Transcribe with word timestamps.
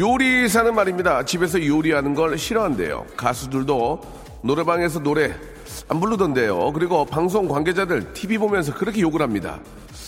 요리사는 0.00 0.74
말입니다. 0.74 1.22
집에서 1.26 1.62
요리하는 1.64 2.14
걸 2.14 2.38
싫어한대요. 2.38 3.04
가수들도 3.18 4.00
노래방에서 4.40 5.00
노래 5.00 5.34
안 5.88 6.00
부르던데요. 6.00 6.72
그리고 6.72 7.04
방송 7.04 7.46
관계자들 7.46 8.14
TV 8.14 8.38
보면서 8.38 8.72
그렇게 8.72 9.02
욕을 9.02 9.20
합니다. 9.20 9.60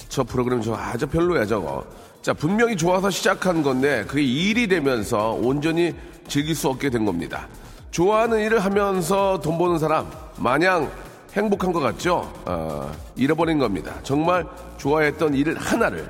저 0.09 0.24
프로그램 0.24 0.62
저 0.62 0.74
아주 0.74 1.06
별로야 1.06 1.45
저거. 1.45 1.84
자 2.23 2.32
분명히 2.32 2.74
좋아서 2.74 3.10
시작한 3.10 3.62
건데 3.62 4.02
그게 4.09 4.23
일이 4.23 4.66
되면서 4.66 5.32
온전히 5.32 5.95
즐길 6.27 6.54
수 6.54 6.70
없게 6.70 6.88
된 6.88 7.04
겁니다. 7.04 7.46
좋아하는 7.90 8.40
일을 8.40 8.60
하면서 8.60 9.38
돈 9.40 9.59
버는 9.59 9.79
사람 9.79 10.10
마냥 10.38 10.90
행복한 11.35 11.70
것 11.70 11.80
같죠? 11.80 12.32
어, 12.46 12.90
잃어버린 13.15 13.59
겁니다. 13.59 13.96
정말 14.04 14.46
좋아했던 14.79 15.35
일 15.35 15.54
하나를 15.59 16.09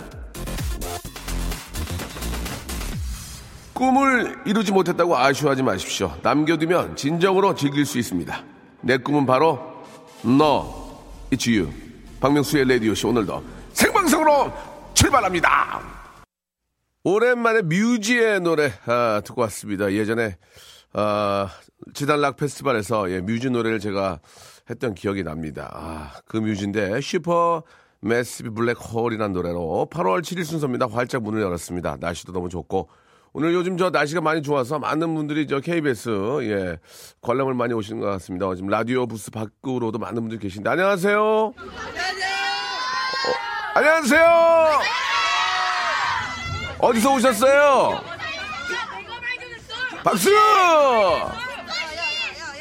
꿈을 3.82 4.40
이루지 4.46 4.70
못했다고 4.70 5.16
아쉬워하지 5.16 5.64
마십시오. 5.64 6.16
남겨두면 6.22 6.94
진정으로 6.94 7.56
즐길 7.56 7.84
수 7.84 7.98
있습니다. 7.98 8.44
내 8.80 8.96
꿈은 8.96 9.26
바로 9.26 9.58
너, 10.22 11.02
you. 11.44 11.68
박명수의 12.20 12.68
라디오쇼 12.68 13.08
오늘도 13.08 13.42
생방송으로 13.72 14.52
출발합니다. 14.94 15.80
오랜만에 17.02 17.62
뮤즈의 17.62 18.38
노래 18.38 18.72
아, 18.86 19.20
듣고 19.24 19.40
왔습니다. 19.40 19.92
예전에 19.92 20.36
아, 20.92 21.48
지산 21.92 22.20
락 22.20 22.36
페스티벌에서 22.36 23.10
예, 23.10 23.20
뮤즈 23.20 23.50
노래를 23.50 23.80
제가 23.80 24.20
했던 24.70 24.94
기억이 24.94 25.24
납니다. 25.24 25.68
아, 25.74 26.12
그 26.26 26.36
뮤즈인데 26.36 27.00
Supermassive 27.00 27.64
Black 28.02 28.52
Hole이라는 28.52 29.32
노래로 29.32 29.88
8월 29.90 30.20
7일 30.20 30.44
순서입니다. 30.44 30.86
활짝 30.86 31.24
문을 31.24 31.42
열었습니다. 31.42 31.96
날씨도 31.98 32.30
너무 32.30 32.48
좋고 32.48 32.88
오늘 33.34 33.54
요즘 33.54 33.78
저 33.78 33.88
날씨가 33.90 34.20
많이 34.20 34.42
좋아서 34.42 34.78
많은 34.78 35.14
분들이 35.14 35.46
저 35.46 35.60
KBS 35.60 36.10
예 36.42 36.78
관람을 37.22 37.54
많이 37.54 37.72
오시는 37.72 38.00
것 38.00 38.06
같습니다. 38.08 38.54
지금 38.54 38.68
라디오 38.68 39.06
부스 39.06 39.30
밖으로도 39.30 39.98
많은 39.98 40.16
분들이 40.16 40.38
계신데 40.38 40.68
안녕하세요. 40.68 41.54
안녕하세요. 41.56 42.32
안녕하세요. 43.74 44.80
어디서 46.78 47.14
오셨어요? 47.14 48.00
박수! 50.04 50.30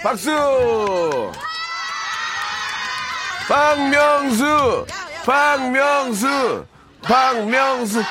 박수! 0.03 1.31
박명수! 3.49 4.85
박명수! 5.25 6.65
박명수! 7.01 8.03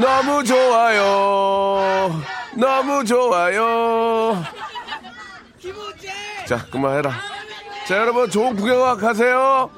너무 0.00 0.44
좋아요. 0.44 2.10
너무 2.56 3.04
좋아요. 3.04 4.42
자, 6.46 6.64
그만해라. 6.70 7.12
자, 7.88 7.96
여러분, 7.98 8.30
좋은 8.30 8.54
구경학 8.54 9.02
하세요. 9.02 9.70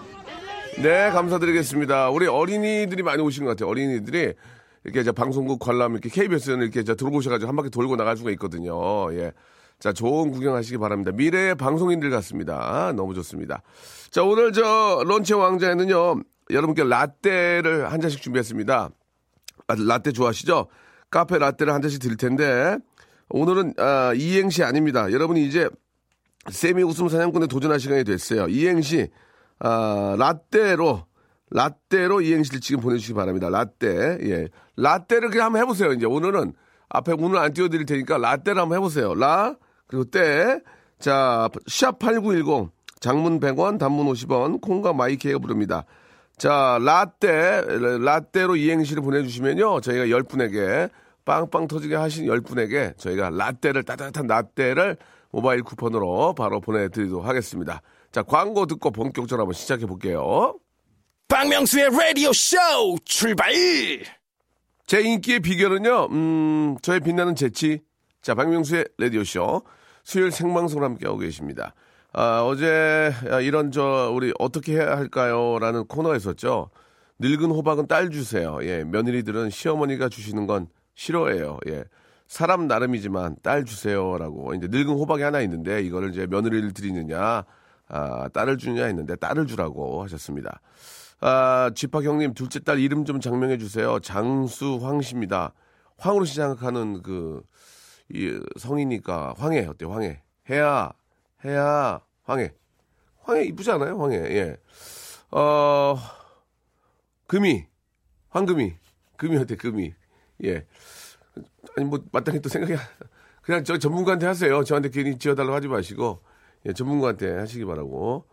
네, 0.83 1.11
감사드리겠습니다. 1.11 2.11
우리 2.11 2.27
어린이들이 2.27 3.03
많이 3.03 3.23
오신 3.23 3.45
것 3.45 3.51
같아요. 3.51 3.71
어린이들이 3.71 4.35
이렇게 4.85 5.03
저 5.03 5.13
방송국 5.13 5.59
관람 5.59 5.93
이렇게 5.93 6.11
KBS는 6.11 6.63
이렇게 6.63 6.85
저 6.85 6.95
들어보셔가지고 6.95 7.49
한 7.49 7.57
바퀴 7.57 7.71
돌고 7.71 7.97
나갈 7.97 8.17
수가 8.17 8.31
있거든요. 8.33 9.13
예. 9.15 9.33
자, 9.79 9.93
좋은 9.95 10.31
구경하시기 10.31 10.77
바랍니다. 10.79 11.13
미래의 11.13 11.55
방송인들 11.55 12.11
같습니다. 12.11 12.93
너무 12.95 13.15
좋습니다. 13.15 13.63
자, 14.11 14.23
오늘 14.23 14.53
저 14.53 15.03
런치 15.07 15.33
왕자에는요, 15.33 16.21
여러분께 16.51 16.85
라떼를 16.85 17.91
한 17.91 18.01
잔씩 18.03 18.21
준비했습니다. 18.21 18.91
아, 19.71 19.75
라떼 19.79 20.13
좋아하시죠? 20.13 20.67
카페 21.11 21.39
라떼를 21.39 21.73
한 21.73 21.83
잔씩 21.83 22.01
드릴 22.01 22.17
텐데, 22.17 22.79
오늘은, 23.29 23.75
아, 23.79 24.13
이행시 24.15 24.63
아닙니다. 24.63 25.13
여러분이 25.13 25.47
이제 25.47 25.69
세미 26.51 26.83
웃음 26.83 27.09
사냥꾼에 27.09 27.47
도전할 27.47 27.79
시간이 27.79 28.05
됐어요. 28.05 28.49
이행시, 28.49 29.09
아, 29.59 30.17
라떼로, 30.19 31.05
라떼로 31.51 32.21
이행시를 32.21 32.61
지금 32.61 32.81
보내주시기 32.81 33.15
바랍니다. 33.15 33.49
라떼, 33.49 34.19
예. 34.23 34.49
라떼를 34.77 35.31
그냥 35.31 35.47
한번 35.47 35.63
해보세요. 35.63 35.93
이제 35.93 36.07
오늘은 36.07 36.55
앞에 36.89 37.15
문을 37.15 37.39
안 37.39 37.53
띄워드릴 37.53 37.87
테니까 37.87 38.19
라떼를 38.19 38.63
한번 38.63 38.79
해보세요. 38.79 39.15
라, 39.15 39.57
그리고 39.87 40.05
떼. 40.05 40.61
자, 40.99 41.49
샵8910. 41.69 42.71
장문 43.01 43.41
100원, 43.41 43.79
단문 43.79 44.07
50원, 44.07 44.61
콩과 44.61 44.93
마이케이가 44.93 45.39
부릅니다. 45.39 45.85
자, 46.41 46.79
라떼, 46.81 47.65
라떼로 48.01 48.57
이행시를 48.57 49.03
보내주시면요. 49.03 49.83
저희가 49.83 50.07
10분에게, 50.07 50.89
빵빵 51.27 51.69
터지게 51.69 51.95
하신 51.95 52.25
10분에게 52.25 52.97
저희가 52.97 53.29
라떼를, 53.29 53.83
따뜻한 53.83 54.27
라떼를 54.27 54.97
모바일 55.33 55.63
쿠폰으로 55.63 56.35
바로 56.35 56.63
보내드리도록 56.63 57.27
하겠습니다. 57.27 57.83
자, 58.11 58.23
광고 58.23 58.65
듣고 58.65 58.91
본격적으로 58.91 59.43
한번 59.43 59.53
시작해 59.53 59.85
볼게요. 59.85 60.55
박명수의 61.29 61.91
라디오 61.91 62.33
쇼 62.33 62.57
출발! 63.05 63.53
제 64.87 65.03
인기의 65.03 65.41
비결은요, 65.41 66.07
음, 66.11 66.77
저의 66.81 67.01
빛나는 67.01 67.35
재치. 67.35 67.83
자, 68.23 68.35
박명수의 68.35 68.87
라디오 68.97 69.25
쇼. 69.25 69.61
수요일 70.05 70.31
생방송을 70.31 70.87
함께하고 70.87 71.19
계십니다. 71.19 71.75
아, 72.13 72.43
어제 72.45 73.13
아, 73.31 73.41
이런 73.41 73.71
저, 73.71 74.11
우리 74.13 74.33
어떻게 74.39 74.75
해야 74.75 74.97
할까요? 74.97 75.59
라는 75.61 75.87
코너가 75.87 76.17
있었죠. 76.17 76.71
늙은 77.21 77.51
호박은 77.51 77.87
딸 77.87 78.11
주세요. 78.11 78.59
예, 78.63 78.83
며느리들은 78.85 79.51
시어머니가 79.51 80.09
주시는 80.09 80.47
건 80.47 80.69
싫어해요. 80.95 81.59
예. 81.69 81.85
사람 82.27 82.67
나름이지만 82.67 83.37
딸 83.43 83.65
주세요라고. 83.65 84.55
이제 84.55 84.69
늙은 84.71 84.95
호박이 84.95 85.23
하나 85.23 85.41
있는데 85.43 85.83
이거를 85.83 86.11
이제 86.11 86.27
며느리를 86.27 86.73
드리느냐, 86.73 87.45
아, 87.89 88.29
딸을 88.29 88.57
주느냐 88.59 88.85
했는데 88.87 89.17
딸을 89.17 89.47
주라고 89.47 90.03
하셨습니다. 90.05 90.61
아, 91.21 91.71
집합 91.75 92.05
형님 92.05 92.35
둘째 92.35 92.61
딸 92.61 92.79
이름 92.81 93.05
좀 93.05 93.21
장명해 93.21 93.59
주세요. 93.59 94.01
장수 94.01 94.79
황 94.81 95.01
씨입니다. 95.01 95.53
황으로 95.99 96.25
시작하는 96.25 97.03
그, 97.03 97.43
이 98.09 98.41
성이니까 98.59 99.35
황해 99.37 99.67
어때요? 99.67 99.93
황해. 99.93 100.23
해야, 100.49 100.91
해야, 101.45 102.01
황해. 102.25 102.53
황해 103.23 103.45
이쁘지 103.45 103.71
않아요? 103.73 103.99
황해. 104.01 104.17
예. 104.17 104.57
어, 105.31 105.97
금이, 107.27 107.67
황금이, 108.31 108.75
금이 109.17 109.37
어때? 109.37 109.57
금이. 109.57 109.95
예. 110.45 110.67
아니 111.77 111.87
뭐 111.87 112.01
마땅히 112.13 112.41
또 112.41 112.49
생각이 112.49 112.75
안- 112.75 112.81
그냥 113.43 113.65
저 113.65 113.79
전문가한테 113.79 114.27
하세요. 114.27 114.65
저한테 114.65 114.91
괜히 114.91 115.19
지어달라고 115.19 115.55
하지 115.55 115.69
마시고 115.69 116.21
예, 116.67 116.73
전문가한테 116.73 117.37
하시기 117.39 117.65
바라고. 117.65 118.27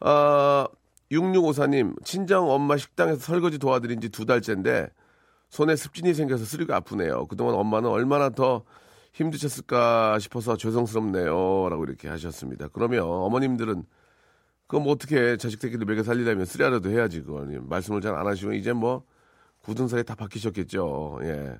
아, 0.00 0.66
6654님, 1.10 2.04
친정 2.04 2.50
엄마 2.50 2.76
식당에서 2.76 3.18
설거지 3.20 3.58
도와드린 3.58 4.00
지 4.00 4.08
두 4.08 4.24
달째인데, 4.24 4.88
손에 5.50 5.76
습진이 5.76 6.14
생겨서 6.14 6.44
쓰리가 6.44 6.76
아프네요. 6.76 7.26
그동안 7.26 7.54
엄마는 7.54 7.90
얼마나 7.90 8.30
더 8.30 8.64
힘드셨을까 9.12 10.18
싶어서 10.18 10.56
죄송스럽네요. 10.56 11.68
라고 11.68 11.84
이렇게 11.84 12.08
하셨습니다. 12.08 12.68
그러면 12.68 13.02
어머님들은, 13.02 13.84
그럼 14.66 14.84
뭐 14.84 14.92
어떻게 14.92 15.36
자식 15.36 15.60
새끼를 15.60 15.84
먹여 15.84 16.02
살리려면 16.02 16.46
쓰리라도 16.46 16.90
해야지, 16.90 17.20
그걸. 17.22 17.60
말씀을 17.60 18.00
잘 18.00 18.14
안 18.14 18.26
하시면 18.26 18.54
이제 18.54 18.72
뭐, 18.72 19.04
굳은 19.62 19.88
살이 19.88 20.02
다 20.02 20.14
바뀌셨겠죠. 20.14 21.20
예. 21.22 21.58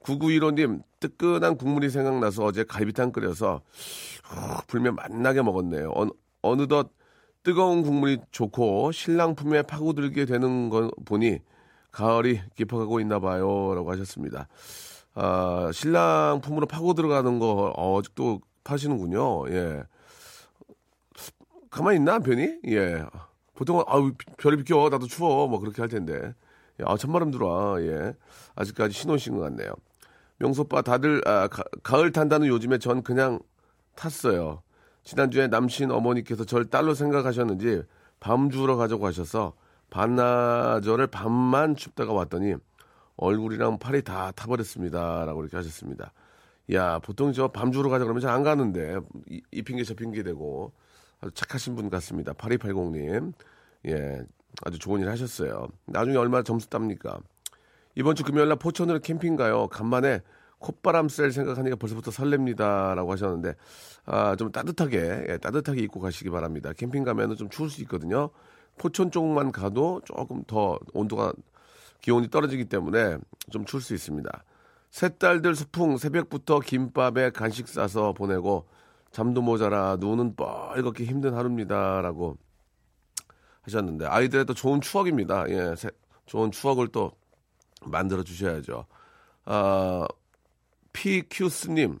9915님, 0.00 0.82
뜨끈한 1.00 1.56
국물이 1.56 1.88
생각나서 1.88 2.44
어제 2.44 2.64
갈비탕 2.64 3.12
끓여서, 3.12 3.62
후, 4.24 4.62
불면 4.66 4.94
맛나게 4.94 5.40
먹었네요. 5.42 5.92
어느, 5.94 6.10
어느덧 6.42 6.90
뜨거운 7.42 7.82
국물이 7.82 8.18
좋고 8.30 8.92
신랑 8.92 9.34
품에 9.34 9.62
파고들게 9.62 10.26
되는 10.26 10.68
거 10.68 10.90
보니 11.06 11.38
가을이 11.90 12.40
깊어가고 12.56 13.00
있나 13.00 13.18
봐요. 13.20 13.74
라고 13.74 13.90
하셨습니다. 13.92 14.48
아, 15.14 15.70
신랑 15.72 16.40
품으로 16.42 16.66
파고 16.66 16.94
들어가는 16.94 17.38
거 17.38 17.72
어, 17.76 17.98
아직도 17.98 18.40
파시는군요. 18.64 19.48
예. 19.50 19.84
가만히 21.70 21.98
있나, 21.98 22.12
남편이? 22.12 22.60
예. 22.68 23.04
보통은, 23.54 23.84
아우, 23.86 24.12
별이 24.38 24.56
비켜. 24.56 24.88
나도 24.88 25.06
추워. 25.06 25.46
뭐 25.46 25.60
그렇게 25.60 25.82
할 25.82 25.88
텐데. 25.88 26.34
예, 26.80 26.84
아, 26.86 26.96
찬바람 26.96 27.30
들어와. 27.30 27.80
예. 27.82 28.14
아직까지 28.56 28.94
신혼신 28.94 29.36
것 29.36 29.40
같네요. 29.42 29.72
명소빠 30.38 30.82
다들 30.82 31.22
아, 31.26 31.48
가, 31.48 32.00
을 32.00 32.12
탄다는 32.12 32.48
요즘에 32.48 32.78
전 32.78 33.02
그냥 33.02 33.40
탔어요. 33.94 34.62
지난주에 35.04 35.48
남친 35.48 35.90
어머니께서 35.90 36.44
절 36.44 36.64
딸로 36.64 36.94
생각하셨는지 36.94 37.82
밤 38.20 38.50
주러 38.50 38.76
가자고 38.76 39.06
하셔서 39.06 39.52
반나절을 39.90 41.08
밤만 41.08 41.76
춥다가 41.76 42.12
왔더니 42.12 42.54
얼굴이랑 43.16 43.78
팔이 43.78 44.02
다 44.02 44.32
타버렸습니다. 44.32 45.24
라고 45.24 45.42
이렇게 45.42 45.56
하셨습니다. 45.56 46.12
야, 46.72 46.98
보통 47.00 47.32
저 47.32 47.48
밤 47.48 47.72
주러 47.72 47.88
가자 47.90 48.04
그러면 48.04 48.20
잘 48.20 48.30
안 48.34 48.42
가는데, 48.42 48.98
이, 49.28 49.42
이 49.52 49.62
핑계 49.62 49.84
저 49.84 49.94
핑계 49.94 50.22
대고, 50.22 50.72
아주 51.20 51.32
착하신 51.34 51.74
분 51.76 51.90
같습니다. 51.90 52.32
8280님. 52.34 53.32
예, 53.88 54.22
아주 54.64 54.78
좋은 54.78 55.00
일 55.00 55.08
하셨어요. 55.10 55.68
나중에 55.86 56.16
얼마 56.16 56.42
점수 56.42 56.68
땁니까? 56.70 57.18
이번 57.96 58.14
주 58.16 58.24
금요일 58.24 58.48
날 58.48 58.56
포천으로 58.58 58.98
캠핑 59.00 59.36
가요. 59.36 59.68
간만에 59.68 60.20
콧바람 60.58 61.08
쐴 61.08 61.30
생각하니까 61.32 61.76
벌써부터 61.76 62.10
설렙니다. 62.10 62.94
라고 62.94 63.12
하셨는데, 63.12 63.54
아, 64.06 64.34
좀 64.36 64.50
따뜻하게, 64.50 65.26
예, 65.28 65.38
따뜻하게 65.38 65.82
입고 65.82 66.00
가시기 66.00 66.30
바랍니다. 66.30 66.72
캠핑 66.72 67.04
가면은 67.04 67.36
좀 67.36 67.50
추울 67.50 67.70
수 67.70 67.82
있거든요. 67.82 68.30
포천 68.78 69.10
쪽만 69.10 69.52
가도 69.52 70.00
조금 70.04 70.42
더 70.46 70.78
온도가, 70.94 71.32
기온이 72.04 72.28
떨어지기 72.28 72.66
때문에 72.66 73.16
좀 73.50 73.64
추울 73.64 73.82
수 73.82 73.94
있습니다. 73.94 74.44
새 74.90 75.08
딸들 75.16 75.54
수풍 75.54 75.96
새벽부터 75.96 76.60
김밥에 76.60 77.30
간식 77.30 77.66
싸서 77.66 78.12
보내고 78.12 78.68
잠도 79.10 79.40
모자라 79.40 79.96
눈은 79.98 80.36
뻘겋게 80.36 81.06
힘든 81.06 81.32
하루입니다. 81.32 82.02
라고 82.02 82.36
하셨는데 83.62 84.04
아이들의 84.04 84.44
또 84.44 84.52
좋은 84.52 84.82
추억입니다. 84.82 85.48
예, 85.48 85.74
새, 85.76 85.88
좋은 86.26 86.50
추억을 86.50 86.88
또 86.88 87.10
만들어 87.86 88.22
주셔야죠. 88.22 88.84
아, 89.46 90.06
PQ스님 90.92 91.98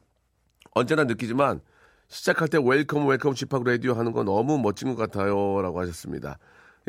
언제나 0.72 1.04
느끼지만 1.04 1.62
시작할 2.08 2.48
때 2.48 2.58
welcome 2.62 3.06
welcome 3.08 3.34
집합 3.36 3.64
라디오 3.64 3.94
하는 3.94 4.12
거 4.12 4.22
너무 4.22 4.58
멋진 4.58 4.94
것 4.94 4.96
같아요. 4.96 5.62
라고 5.62 5.80
하셨습니다. 5.80 6.38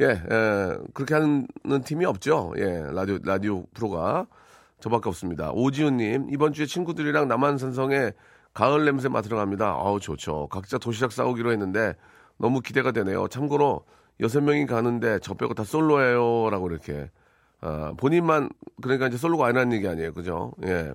예, 0.02 0.06
예, 0.06 0.78
그렇게 0.94 1.14
하는 1.14 1.48
팀이 1.86 2.06
없죠. 2.06 2.54
예, 2.58 2.84
라디오, 2.92 3.18
라디오 3.24 3.66
프로가. 3.74 4.28
저밖에 4.82 5.10
없습니다. 5.10 5.52
오지훈님, 5.52 6.28
이번 6.32 6.54
주에 6.54 6.66
친구들이랑 6.66 7.28
남한산성에 7.28 8.12
가을 8.54 8.86
냄새 8.86 9.08
맡으러 9.10 9.38
갑니다. 9.38 9.72
아우, 9.72 10.00
좋죠. 10.00 10.48
각자 10.50 10.78
도시락 10.78 11.12
싸오기로 11.12 11.52
했는데 11.52 11.96
너무 12.38 12.60
기대가 12.60 12.92
되네요. 12.92 13.28
참고로 13.28 13.86
여섯 14.20 14.42
명이 14.42 14.66
가는데 14.66 15.20
저 15.20 15.34
빼고 15.34 15.54
다 15.54 15.64
솔로예요. 15.64 16.50
라고 16.50 16.70
이렇게. 16.70 17.10
아, 17.62 17.94
본인만, 17.98 18.50
그러니까 18.82 19.08
이제 19.08 19.18
솔로가 19.18 19.48
아니라는 19.48 19.74
얘기 19.74 19.88
아니에요. 19.88 20.14
그죠? 20.14 20.54
예. 20.66 20.94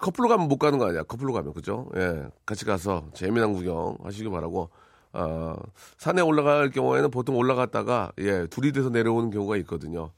커플로 0.00 0.28
가면 0.28 0.48
못 0.48 0.58
가는 0.58 0.78
거 0.78 0.88
아니야. 0.88 1.02
커플로 1.04 1.32
가면. 1.32 1.52
그죠? 1.52 1.90
예. 1.96 2.26
같이 2.44 2.64
가서 2.64 3.08
재미난 3.12 3.52
구경 3.52 3.96
하시기 4.02 4.28
바라고. 4.30 4.70
어, 5.12 5.56
산에 5.98 6.22
올라갈 6.22 6.70
경우에는 6.70 7.10
보통 7.10 7.36
올라갔다가 7.36 8.12
예 8.18 8.46
둘이 8.46 8.72
돼서 8.72 8.88
내려오는 8.88 9.30
경우가 9.30 9.56
있거든요. 9.58 10.10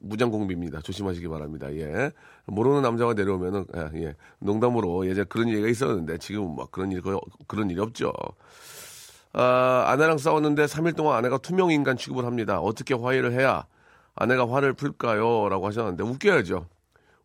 무, 0.00 0.16
장공비입니다. 0.16 0.80
조심하시기 0.80 1.28
바랍니다. 1.28 1.72
예. 1.74 2.10
모르는 2.46 2.82
남자가 2.82 3.14
내려오면은 3.14 3.66
예, 3.76 4.02
예. 4.02 4.16
농담으로 4.40 5.06
예전 5.06 5.26
그런 5.28 5.48
얘기가 5.48 5.68
있었는데 5.68 6.18
지금 6.18 6.56
막 6.56 6.72
그런 6.72 6.90
일 6.90 7.02
그런 7.46 7.70
일이 7.70 7.80
없죠. 7.80 8.12
아, 9.32 9.84
아내랑 9.88 10.18
싸웠는데 10.18 10.64
3일 10.66 10.96
동안 10.96 11.16
아내가 11.18 11.38
투명 11.38 11.70
인간 11.70 11.96
취급을 11.96 12.24
합니다. 12.24 12.60
어떻게 12.60 12.94
화해를 12.94 13.32
해야 13.32 13.66
아내가 14.14 14.48
화를 14.48 14.72
풀까요? 14.74 15.48
라고 15.48 15.66
하셨는데 15.66 16.02
웃겨야죠. 16.02 16.66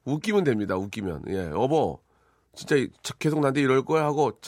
웃기면 0.06 0.44
됩니다. 0.44 0.76
웃기면. 0.76 1.24
예. 1.30 1.50
여보, 1.50 2.00
진짜 2.56 2.76
계속 3.20 3.40
나한테 3.40 3.62
이럴 3.62 3.84
거야 3.84 4.04
하고 4.04 4.40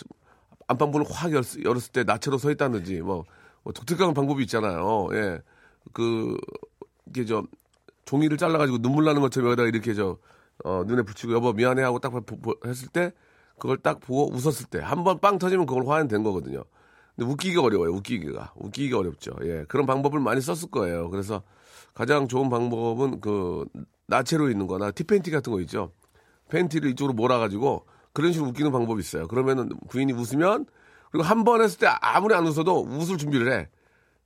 안방문을 0.71 1.06
확 1.09 1.31
열었, 1.31 1.63
열었을 1.63 1.91
때 1.91 2.03
나체로 2.03 2.38
서 2.38 2.51
있다든지 2.51 3.01
뭐, 3.01 3.25
뭐 3.63 3.73
독특한 3.73 4.13
방법이 4.13 4.41
있잖아요. 4.44 5.09
예. 5.13 5.41
그 5.94 6.38
이게 7.07 7.25
저 7.25 7.44
종이를 8.06 8.38
잘라가지고 8.38 8.79
눈물 8.79 9.06
나는 9.06 9.21
것처럼 9.21 9.50
여기다가 9.51 9.69
이렇게 9.69 9.94
저 9.94 10.18
어, 10.63 10.83
눈에 10.85 11.01
붙이고 11.03 11.33
여보 11.33 11.53
미안해 11.53 11.81
하고 11.83 12.00
딱 12.00 12.12
보, 12.12 12.21
보, 12.21 12.56
했을 12.65 12.88
때 12.89 13.12
그걸 13.59 13.77
딱 13.77 14.00
보고 14.00 14.31
웃었을 14.33 14.68
때 14.68 14.79
한 14.79 15.03
번 15.03 15.19
빵 15.19 15.38
터지면 15.39 15.65
그걸 15.65 15.88
화해된 15.88 16.23
거거든요. 16.23 16.63
근데 17.15 17.29
웃기기가 17.31 17.62
어려워요. 17.63 17.91
웃기기가 17.91 18.53
웃기기가 18.56 18.97
어렵죠. 19.00 19.31
예 19.44 19.65
그런 19.67 19.85
방법을 19.85 20.19
많이 20.19 20.41
썼을 20.41 20.71
거예요. 20.71 21.09
그래서 21.09 21.44
가장 21.94 22.27
좋은 22.27 22.50
방법은 22.50 23.21
그 23.21 23.65
나체로 24.07 24.50
있는 24.50 24.67
거나 24.67 24.91
티팬티 24.91 25.31
같은 25.31 25.51
거 25.53 25.59
있죠. 25.62 25.91
팬티를 26.50 26.89
이쪽으로 26.91 27.13
몰아가지고 27.13 27.85
그런 28.13 28.33
식으로 28.33 28.49
웃기는 28.49 28.71
방법이 28.71 28.99
있어요. 28.99 29.27
그러면은 29.27 29.69
부인이 29.89 30.11
웃으면 30.13 30.65
그리고 31.11 31.25
한 31.25 31.43
번 31.43 31.61
했을 31.61 31.79
때 31.79 31.87
아무리 31.87 32.33
안 32.35 32.45
웃어도 32.47 32.81
웃을 32.83 33.17
준비를 33.17 33.51
해. 33.51 33.67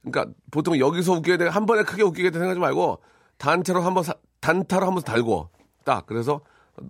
그러니까 0.03 0.33
보통 0.51 0.77
여기서 0.79 1.13
웃기게 1.13 1.37
돼. 1.37 1.47
한 1.47 1.65
번에 1.65 1.83
크게 1.83 2.03
웃기게 2.03 2.29
돼 2.29 2.39
생각하지 2.39 2.59
말고 2.59 2.99
단체로 3.37 3.81
한번 3.81 4.03
단타로 4.39 4.85
한번 4.85 5.03
달고 5.03 5.49
딱 5.83 6.05
그래서 6.05 6.41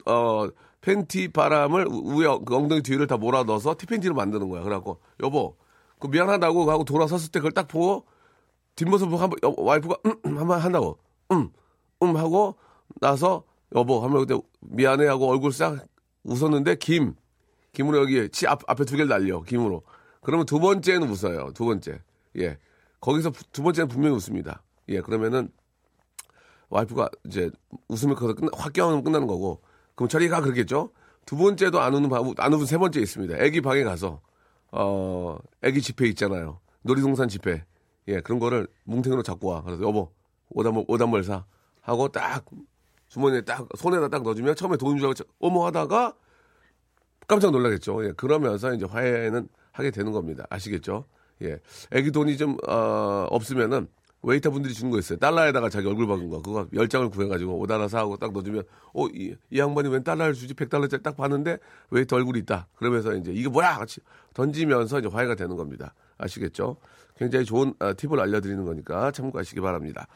어 0.06 0.48
팬티 0.82 1.30
바람을 1.30 1.88
위에 1.88 2.28
그 2.46 2.56
엉덩이 2.56 2.82
뒤를 2.82 3.08
다 3.08 3.18
몰아 3.18 3.44
넣어서 3.44 3.76
티팬티로 3.78 4.14
만드는 4.14 4.50
거야. 4.50 4.62
그래갖고 4.64 5.00
여보 5.24 5.56
그 6.00 6.08
미안하다고 6.08 6.70
하고 6.70 6.84
돌아섰을 6.84 7.32
때 7.32 7.40
그걸 7.40 7.52
딱 7.52 7.68
보고 7.68 8.06
뒷모습 8.76 9.10
보고 9.10 9.22
한번 9.22 9.40
와이프가 9.58 9.96
음, 10.06 10.38
한번 10.38 10.60
한다고 10.60 11.00
음음 11.32 11.50
음 12.04 12.18
하고 12.18 12.56
나서 13.00 13.44
여보 13.74 14.04
하면 14.04 14.26
그때 14.26 14.40
미안해 14.60 15.08
하고 15.08 15.30
얼굴 15.30 15.54
싹 15.54 15.78
웃었는데 16.26 16.76
김 16.76 17.16
김으로 17.72 18.00
여기 18.02 18.30
치 18.30 18.48
앞, 18.48 18.62
앞에 18.68 18.84
두 18.86 18.98
개를 18.98 19.08
날려 19.08 19.42
김으로 19.42 19.84
그러면 20.22 20.46
두 20.46 20.60
번째는 20.60 21.08
웃어요. 21.10 21.52
두 21.54 21.66
번째 21.66 22.02
예 22.38 22.58
거기서 23.00 23.32
두 23.52 23.64
번째는 23.64 23.88
분명히 23.88 24.16
웃습니다. 24.16 24.64
예 24.90 25.02
그러면은 25.02 25.50
와이프가 26.70 27.10
이제 27.26 27.52
웃으면 27.88 28.16
거기서 28.16 28.34
끝나, 28.34 28.50
확 28.56 28.74
깨어나면 28.74 29.04
끝나는 29.04 29.28
거고 29.28 29.62
그럼 29.94 30.10
저리가 30.10 30.42
그러겠죠. 30.42 30.92
두 31.26 31.38
번째도 31.38 31.80
안 31.80 32.10
방, 32.10 32.34
안 32.38 32.54
우는 32.54 32.66
세 32.66 32.78
번째 32.78 33.00
있습니다. 33.00 33.38
애기 33.40 33.62
방에 33.62 33.84
가서 33.84 34.22
어 34.72 35.38
애기 35.64 35.82
집회 35.82 36.08
있잖아요. 36.08 36.60
놀이동산 36.82 37.28
집회 37.30 37.66
예 38.08 38.20
그런 38.22 38.40
거를 38.40 38.68
뭉탱이로 38.84 39.24
잡고 39.24 39.48
와. 39.48 39.62
그래서 39.62 39.84
여보 39.84 40.12
오단벌 40.50 40.86
오단벌 40.88 41.24
사 41.24 41.46
하고 41.82 42.08
딱 42.10 42.46
주머니에 43.16 43.42
딱 43.42 43.66
손에다 43.78 44.10
딱 44.10 44.24
넣어주면 44.24 44.56
처음에 44.56 44.76
돈인 44.76 44.98
줄 44.98 45.08
알고 45.08 45.24
어머 45.40 45.66
하다가 45.68 46.14
깜짝 47.28 47.52
놀라겠죠. 47.52 48.06
예 48.06 48.12
그러면서 48.12 48.74
이제 48.74 48.86
화해는 48.86 49.48
하게 49.72 49.90
되는 49.92 50.12
겁니다. 50.12 50.46
아시겠죠? 50.50 51.06
예 51.42 51.60
애기 51.94 52.12
돈이 52.12 52.36
좀 52.38 52.58
어, 52.68 53.26
없으면은 53.30 53.88
웨이터 54.22 54.50
분들이 54.52 54.74
주는 54.74 54.92
거 54.92 55.00
있어요. 55.00 55.18
달러에다가 55.18 55.70
자기 55.70 55.88
얼굴 55.88 56.08
박은 56.08 56.30
거. 56.30 56.42
그거 56.42 56.68
열 56.74 56.90
장을 56.90 57.08
구해가지고 57.10 57.58
오다나 57.60 57.88
사하고 57.88 58.18
딱 58.18 58.34
넣어주면, 58.34 58.64
어, 58.94 59.06
이, 59.14 59.36
이 59.52 59.60
양반이 59.60 59.88
웬 59.90 60.04
달러를 60.04 60.34
주지? 60.34 60.56
백 60.56 60.68
달러짜리 60.68 61.04
딱 61.04 61.16
봤는데 61.16 61.60
웨이터 61.92 62.16
얼굴이 62.16 62.40
있다. 62.40 62.68
그러면서 62.76 63.14
이제 63.14 63.32
이게 63.32 63.50
뭐야? 63.50 63.78
같이 63.78 64.02
던지면서 64.34 64.98
이제 64.98 65.08
화해가 65.08 65.36
되는 65.36 65.56
겁니다. 65.56 65.94
아시겠죠? 66.18 66.78
굉장히 67.16 67.46
좋은 67.46 67.76
아, 67.78 67.94
팁을 67.94 68.20
알려드리는 68.20 68.66
거니까 68.66 69.12
참고하시기 69.12 69.62
바랍니다. 69.62 70.08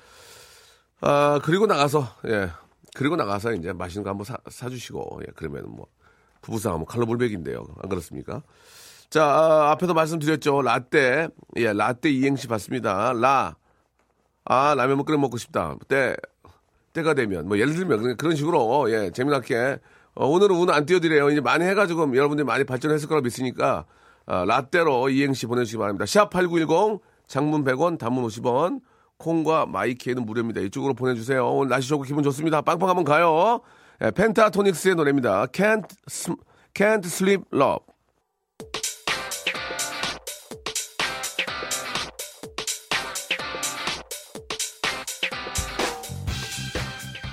아, 1.01 1.39
그리고 1.43 1.67
나가서, 1.67 2.07
예. 2.29 2.49
그리고 2.95 3.15
나가서 3.15 3.53
이제 3.53 3.73
맛있는 3.73 4.03
거 4.03 4.09
한번 4.09 4.25
사, 4.25 4.37
사주시고, 4.47 5.21
예. 5.27 5.31
그러면 5.35 5.65
뭐, 5.67 5.87
부부싸움, 6.41 6.85
칼로불백인데요. 6.85 7.65
안 7.81 7.89
그렇습니까? 7.89 8.43
자, 9.09 9.25
아, 9.25 9.71
앞에도 9.71 9.93
말씀드렸죠. 9.93 10.61
라떼. 10.61 11.29
예, 11.57 11.73
라떼 11.73 12.09
이행시 12.11 12.47
받습니다. 12.47 13.13
라. 13.13 13.55
아, 14.45 14.75
라면 14.75 14.97
뭐 14.97 15.05
끓여 15.05 15.17
먹고 15.17 15.37
싶다. 15.37 15.75
때, 15.87 16.15
때가 16.93 17.13
되면. 17.13 17.47
뭐 17.47 17.57
예를 17.57 17.73
들면 17.75 18.17
그런 18.17 18.35
식으로, 18.35 18.91
예, 18.91 19.11
재미나게. 19.11 19.79
어, 20.15 20.27
오늘은 20.27 20.55
운안 20.55 20.85
띄워드려요. 20.85 21.29
이제 21.29 21.41
많이 21.41 21.65
해가지고 21.65 22.15
여러분들이 22.15 22.45
많이 22.45 22.63
발전했을 22.63 23.07
거라 23.07 23.21
믿으니까, 23.21 23.85
아, 24.25 24.45
라떼로 24.45 25.09
이행시 25.09 25.45
보내주시기 25.47 25.77
바랍니다. 25.77 26.05
샵8910, 26.05 26.99
장문 27.27 27.63
100원, 27.63 27.97
단문 27.97 28.25
50원, 28.25 28.81
콩과 29.19 29.65
마이키에는 29.67 30.25
무료입니다. 30.25 30.61
이쪽으로 30.61 30.93
보내주세요. 30.93 31.45
오늘 31.47 31.69
날씨 31.69 31.89
좋고 31.89 32.03
기분 32.03 32.23
좋습니다. 32.23 32.61
빵빵 32.61 32.89
한번 32.89 33.03
가요. 33.03 33.59
예, 34.01 34.11
펜타토닉스의 34.11 34.95
노래입니다. 34.95 35.45
Can't, 35.47 35.87
can't 36.73 37.05
Sleep 37.05 37.43
Love. 37.53 37.85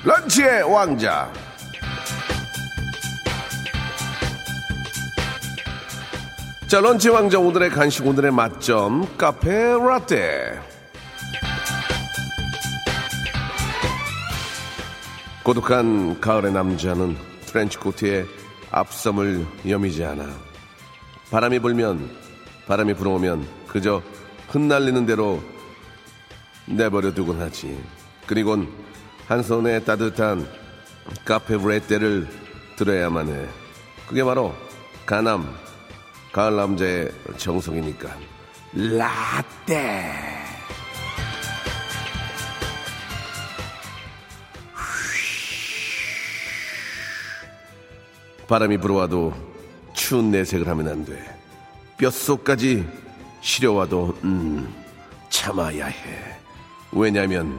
런치의 0.05 0.63
왕자. 0.65 1.33
자, 6.69 6.81
런치 6.81 7.09
왕자 7.11 7.39
오늘의 7.39 7.71
간식 7.71 8.05
오늘의 8.05 8.33
맛점 8.33 9.07
카페 9.17 9.51
라떼. 9.51 10.66
고독한 15.47 16.21
가을의 16.21 16.51
남자는 16.51 17.17
트렌치 17.47 17.79
코트에 17.79 18.27
앞섬을 18.73 19.47
여미지 19.69 20.05
않아. 20.05 20.27
바람이 21.31 21.61
불면, 21.61 22.11
바람이 22.67 22.95
불어오면 22.95 23.47
그저 23.69 24.03
흩날리는 24.49 25.07
대로 25.07 25.41
내버려 26.67 27.15
두곤 27.15 27.41
하지. 27.41 27.81
그리곤 28.27 28.69
한 29.29 29.45
손에 29.45 29.85
따뜻한 29.85 30.49
카페 31.25 31.57
브레떼를 31.57 32.27
들어야만 32.75 33.29
해. 33.29 33.47
그게 34.09 34.25
바로 34.25 34.53
가남, 35.07 35.49
가을 36.33 36.57
남자의 36.57 37.13
정성이니까. 37.37 38.09
라떼! 38.73 40.36
바람이 48.49 48.79
불어와도 48.79 49.35
추운 49.93 50.31
내색을 50.31 50.69
하면 50.69 50.89
안 50.89 51.05
돼. 51.05 51.19
뼛속까지 51.99 52.87
시려와도, 53.41 54.19
음, 54.25 54.73
참아야 55.29 55.87
해. 55.87 56.39
왜냐면, 56.93 57.59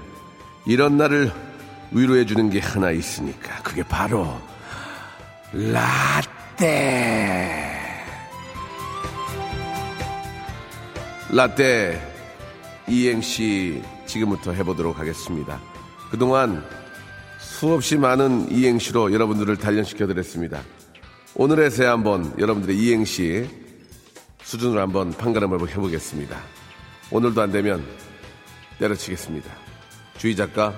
이런 0.65 0.97
나를 0.97 1.31
위로해 1.91 2.25
주는 2.25 2.49
게 2.49 2.59
하나 2.59 2.91
있으니까. 2.91 3.61
그게 3.63 3.83
바로, 3.83 4.37
라떼! 5.51 6.67
라떼, 11.29 11.99
이행시 12.87 13.81
지금부터 14.05 14.53
해보도록 14.53 14.99
하겠습니다. 14.99 15.59
그동안 16.09 16.63
수없이 17.39 17.97
많은 17.97 18.51
이행시로 18.51 19.11
여러분들을 19.11 19.57
단련시켜 19.57 20.07
드렸습니다. 20.07 20.61
오늘에서야 21.39 21.91
한번 21.91 22.33
여러분들의 22.39 22.75
이행시 22.75 23.47
수준을 24.41 24.81
한번 24.81 25.11
판가름을 25.11 25.69
해보겠습니다. 25.69 26.35
오늘도 27.11 27.39
안 27.39 27.51
되면 27.51 27.85
내려치겠습니다. 28.79 29.47
주희 30.17 30.35
작가, 30.35 30.73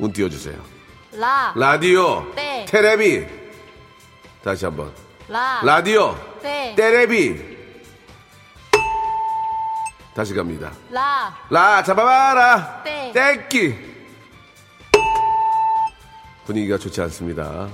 운 0.00 0.12
띄워주세요. 0.12 0.60
라, 1.12 1.54
라디오, 1.54 2.26
네. 2.34 2.66
테레비. 2.68 3.24
다시 4.42 4.64
한번. 4.64 4.92
라, 5.28 5.60
라디오, 5.64 6.16
네. 6.42 6.74
테레비. 6.76 7.54
다시 10.16 10.34
갑니다. 10.34 10.72
라, 10.90 11.32
라, 11.48 11.80
잡아봐라. 11.80 12.82
네. 12.84 13.12
떼끼. 13.12 13.76
분위기가 16.44 16.76
좋지 16.76 17.00
않습니다. 17.02 17.68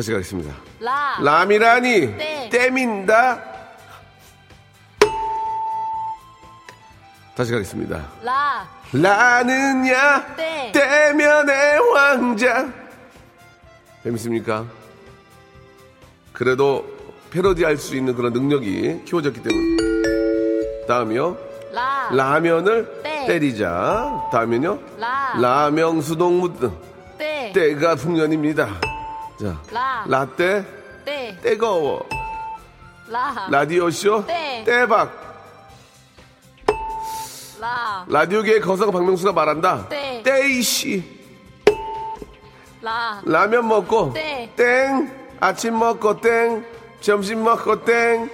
다시 0.00 0.12
가겠습니다. 0.12 0.54
라, 0.80 1.18
라미라니 1.22 2.16
네. 2.16 2.48
떼민다. 2.50 3.38
다시 7.36 7.52
가겠습니다. 7.52 8.08
라, 8.22 8.66
라는야 8.94 10.36
네. 10.36 10.72
떼면의 10.72 11.78
왕자. 11.92 12.72
재밌습니까? 14.02 14.64
그래도 16.32 16.86
패러디 17.30 17.64
할 17.64 17.76
수 17.76 17.94
있는 17.94 18.14
그런 18.16 18.32
능력이 18.32 19.02
키워졌기 19.04 19.42
때문에. 19.42 20.86
다음이요. 20.88 21.36
라, 21.72 22.08
라면을 22.10 23.02
네. 23.02 23.26
때리자. 23.26 24.30
다음은요. 24.32 24.78
라, 24.96 25.34
라명수 25.38 26.16
동무 26.16 26.58
떼, 27.18 27.52
때가 27.52 27.96
풍년입니다. 27.96 28.80
자, 29.40 29.58
라, 29.72 30.04
라떼 30.06 30.66
떼, 31.02 31.34
뜨거워. 31.40 32.06
라, 33.08 33.48
라디오쇼 33.50 34.26
네. 34.26 34.62
대박. 34.66 35.10
라, 37.58 38.04
라디오계의 38.06 38.60
거성 38.60 38.90
박명수가 38.90 39.32
말한다. 39.32 39.88
네. 39.88 40.22
떼이씨. 40.22 41.02
라, 42.82 43.22
라면 43.24 43.66
먹고 43.66 44.12
네. 44.12 44.52
땡. 44.56 45.10
아침 45.40 45.78
먹고 45.78 46.20
땡. 46.20 46.62
점심 47.00 47.42
먹고 47.42 47.82
땡. 47.82 48.28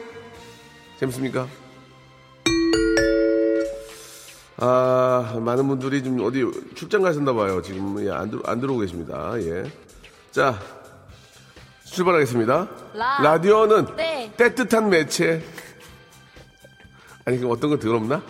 재밌습니까? 0.98 1.46
아, 4.56 5.36
많은 5.38 5.68
분들이 5.68 6.02
좀 6.02 6.18
어디 6.24 6.44
출장 6.74 7.02
가셨나 7.02 7.32
봐요. 7.32 7.62
지금 7.62 8.04
예, 8.04 8.10
안, 8.10 8.28
들, 8.28 8.40
안 8.44 8.60
들어오고 8.60 8.80
계십니다. 8.80 9.34
예. 9.38 9.70
자, 10.32 10.58
출발하겠습니다. 11.90 12.68
라. 12.94 13.18
라디오는 13.22 13.96
네. 13.96 14.32
따뜻한 14.36 14.90
매체. 14.90 15.42
아니, 17.24 17.38
그 17.38 17.48
어떤 17.48 17.70
거 17.70 17.78
더럽나? 17.78 18.22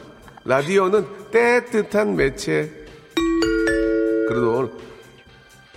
라디오는 0.45 1.31
따뜻한 1.31 2.17
매체. 2.17 2.71
그래도 4.29 4.71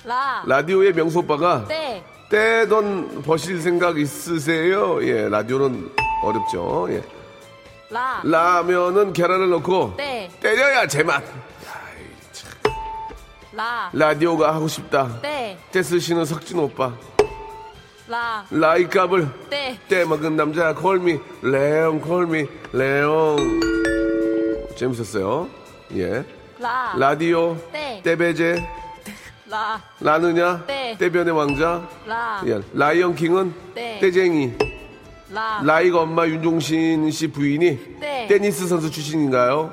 라, 0.05 0.43
라디오의 0.45 0.93
명수 0.93 1.19
오빠가 1.19 1.65
떼, 1.67 2.03
떼돈 2.29 3.21
버실 3.21 3.61
생각 3.61 3.99
있으세요? 3.99 5.03
예, 5.05 5.27
라디오는 5.29 5.91
어렵죠. 6.23 6.87
예. 6.91 7.03
라, 7.89 8.21
라면은 8.23 9.13
계란을 9.13 9.49
넣고 9.49 9.95
네. 9.97 10.29
때려야 10.39 10.87
제맛. 10.87 11.23
라, 13.53 13.89
라디오가 13.93 14.53
하고 14.53 14.67
싶다. 14.67 15.19
떼, 15.21 15.57
떼 15.71 15.83
쓰시는 15.83 16.25
석진 16.25 16.59
오빠. 16.59 16.93
라, 18.09 18.43
라이값을 18.49 19.27
떼, 19.51 19.77
떼 19.87 20.03
먹은 20.03 20.35
남자 20.35 20.73
call 20.73 21.04
me 21.04 21.19
레옹 21.43 22.01
call 22.01 22.32
me 22.32 22.47
레옹. 22.73 23.37
재밌었어요. 24.75 25.47
예. 25.95 26.25
라, 26.57 26.95
라디오 26.97 27.55
네. 27.71 28.01
떼베제 28.03 28.55
라, 29.47 29.79
라느냐 29.99 30.63
네. 30.65 30.97
떼변의 30.97 31.35
왕자. 31.35 31.87
라, 32.07 32.41
예. 32.47 32.59
라이언 32.73 33.13
킹은 33.13 33.53
네. 33.75 33.99
떼쟁이. 33.99 34.53
라, 35.31 35.61
라이가 35.63 36.01
엄마 36.01 36.25
윤종신 36.25 37.11
씨 37.11 37.27
부인이 37.27 37.97
네. 37.99 38.25
테니스 38.27 38.67
선수 38.67 38.89
출신인가요? 38.89 39.71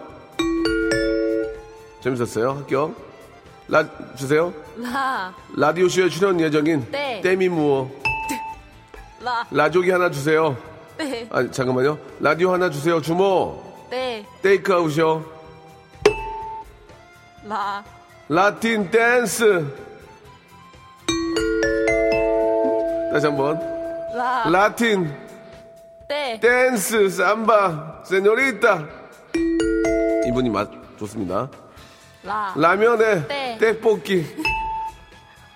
재밌었어요. 2.02 2.50
합격. 2.50 2.94
라 3.68 3.88
주세요. 4.14 4.52
라, 4.76 5.34
라디오 5.56 5.88
쇼에 5.88 6.10
출연 6.10 6.38
예정인 6.38 6.86
네. 6.90 7.22
떼미 7.22 7.48
무어. 7.48 7.90
라, 9.26 9.44
라조기 9.50 9.90
하나 9.90 10.08
주세요. 10.08 10.56
떼, 10.96 11.26
아 11.32 11.50
잠깐만요. 11.50 11.98
라디오 12.20 12.52
하나 12.52 12.70
주세요. 12.70 13.02
주모. 13.02 13.60
떼, 13.90 14.24
테이크아웃이요. 14.40 15.24
라, 17.48 17.82
라틴 18.28 18.88
댄스. 18.88 19.66
다시 23.12 23.26
한번. 23.26 23.58
라, 24.14 24.48
라틴 24.48 25.12
떼, 26.06 26.38
댄스 26.38 27.10
삼바 27.10 28.04
세뇨리타. 28.06 28.84
이분이 30.28 30.50
맛 30.50 30.70
좋습니다. 31.00 31.48
라, 32.22 32.54
라면에 32.56 33.26
네. 33.26 33.58
떡볶이 33.58 34.24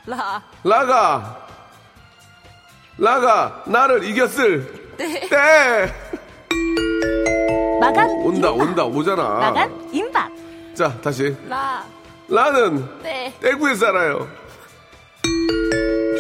라, 0.07 0.43
라가 0.65 1.47
라가 3.01 3.63
나를 3.67 4.05
이겼을 4.05 4.91
네. 4.99 5.21
때. 5.29 5.95
마감 7.81 8.07
온다 8.11 8.49
임박. 8.51 8.57
온다 8.61 8.85
오잖아. 8.85 9.23
마감 9.23 9.89
임박 9.91 10.31
자 10.75 10.93
다시. 11.01 11.35
라, 11.49 11.83
라는 12.29 12.87
떼, 13.03 13.33
대구에 13.41 13.75
살아요. 13.75 14.29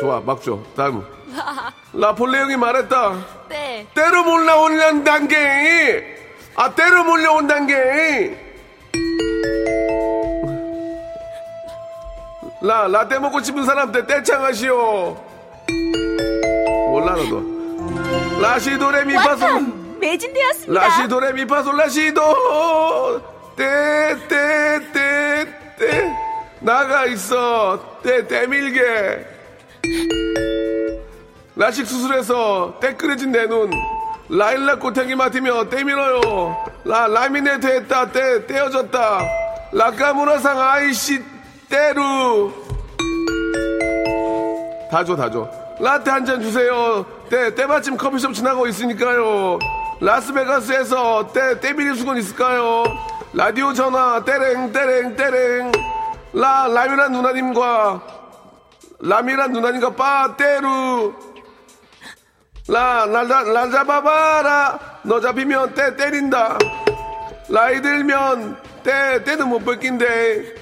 좋아 0.00 0.20
막줘 0.20 0.58
다음. 0.74 1.04
라폴레옹이 1.92 2.56
말했다. 2.56 3.18
떼, 3.48 3.86
때로 3.94 4.24
몰려온다는 4.24 5.04
단계 5.04 6.16
아 6.56 6.74
때로 6.74 7.04
몰려온다는 7.04 7.66
게 7.66 8.46
라, 12.62 12.88
라떼 12.88 13.18
먹고 13.18 13.40
싶은 13.42 13.64
사람 13.64 13.92
때 13.92 14.06
떼창하시오. 14.06 15.29
몰라, 17.10 17.16
너도. 17.16 18.40
라시도레 18.40 19.04
미파솔. 19.04 19.66
매진되었습니다. 20.00 20.72
라시도레 20.80 21.32
미파솔 21.32 21.76
라시도. 21.76 23.20
떼, 23.56 24.16
떼, 24.28 24.80
떼, 24.92 25.46
떼. 25.78 26.16
나가 26.60 27.06
있어. 27.06 27.98
떼, 28.02 28.26
떼밀게. 28.26 29.26
라식 31.56 31.86
수술해서 31.86 32.78
떼끄러진 32.80 33.32
내 33.32 33.46
눈. 33.46 33.70
라일락 34.28 34.80
꽃향기 34.80 35.16
맡으며 35.16 35.68
떼밀어요. 35.68 36.64
라, 36.84 37.06
라미네트 37.08 37.66
했다. 37.66 38.10
떼, 38.12 38.46
떼어졌다. 38.46 39.20
라카무라상 39.72 40.58
아이씨. 40.58 41.22
때루. 41.68 42.52
다 44.90 45.04
줘, 45.04 45.14
다 45.16 45.30
줘. 45.30 45.59
라떼 45.80 46.10
한 46.10 46.24
잔 46.26 46.40
주세요. 46.42 47.06
때, 47.30 47.54
때마침 47.54 47.96
커피숍 47.96 48.34
지나고 48.34 48.66
있으니까요. 48.66 49.58
라스베가스에서 50.00 51.32
때, 51.32 51.58
때밀릴 51.60 51.96
수건 51.96 52.18
있을까요? 52.18 52.84
라디오 53.32 53.72
전화, 53.72 54.22
때랭, 54.24 54.72
때랭, 54.72 55.16
때랭. 55.16 55.72
라, 56.34 56.68
라미란 56.68 57.12
누나님과, 57.12 58.02
라미란 59.00 59.52
누나님과 59.52 59.94
빠, 59.96 60.36
때루. 60.36 61.14
라, 62.68 63.06
라, 63.06 63.22
라, 63.22 63.42
라 63.42 63.70
잡아봐라. 63.70 64.78
너 65.04 65.20
잡히면 65.20 65.74
때 65.74 65.96
때린다. 65.96 66.58
라이 67.48 67.80
들면 67.80 68.56
때, 68.82 69.24
때도 69.24 69.46
못 69.46 69.64
뺏긴데. 69.64 70.54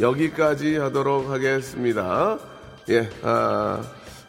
여기까지 0.00 0.76
하도록 0.78 1.30
하겠습니다. 1.30 2.36
예, 2.90 3.08
아, 3.22 3.80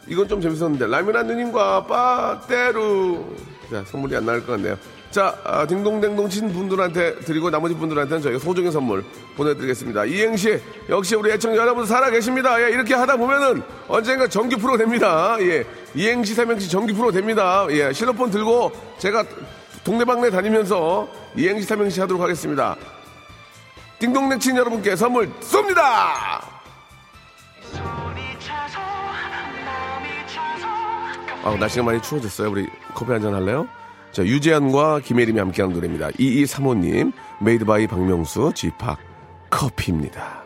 이건 0.07 0.27
좀 0.27 0.41
재밌었는데. 0.41 0.87
라미란 0.87 1.27
누님과 1.27 1.85
빠떼루. 1.85 3.25
자, 3.69 3.83
선물이 3.85 4.15
안 4.15 4.25
나올 4.25 4.45
것 4.45 4.53
같네요. 4.53 4.77
자, 5.11 5.37
아, 5.43 5.65
딩동댕동 5.67 6.29
친 6.29 6.51
분들한테 6.53 7.19
드리고 7.19 7.49
나머지 7.49 7.75
분들한테는 7.75 8.21
저희가 8.21 8.39
소정의 8.39 8.71
선물 8.71 9.03
보내드리겠습니다. 9.35 10.05
이행시, 10.05 10.61
역시 10.89 11.15
우리 11.15 11.31
애청자 11.31 11.59
여러분 11.61 11.85
살아계십니다. 11.85 12.61
예, 12.63 12.69
이렇게 12.71 12.93
하다 12.93 13.17
보면은 13.17 13.61
언젠가 13.89 14.27
정규 14.27 14.57
프로 14.57 14.77
됩니다. 14.77 15.35
예, 15.41 15.65
이행시, 15.95 16.33
삼행시 16.33 16.69
정규 16.69 16.93
프로 16.93 17.11
됩니다. 17.11 17.67
예, 17.71 17.91
실로폰 17.91 18.31
들고 18.31 18.71
제가 18.99 19.25
동네방네 19.83 20.29
다니면서 20.29 21.09
이행시, 21.35 21.67
삼행시 21.67 21.99
하도록 21.99 22.21
하겠습니다. 22.21 22.77
딩동댕 23.99 24.39
친 24.39 24.55
여러분께 24.55 24.95
선물 24.95 25.29
쏩니다! 25.41 26.50
아, 31.43 31.55
날씨가 31.55 31.83
많이 31.83 32.01
추워졌어요. 32.01 32.51
우리 32.51 32.67
커피 32.93 33.11
한 33.11 33.21
잔 33.21 33.33
할래요? 33.33 33.67
자, 34.11 34.23
유재현과 34.23 34.99
김혜림이 34.99 35.39
함께하는 35.39 35.73
노래입니다. 35.75 36.09
2235님, 36.11 37.13
made 37.41 37.65
by 37.65 37.87
박명수, 37.87 38.51
지팍, 38.53 38.99
커피입니다. 39.49 40.43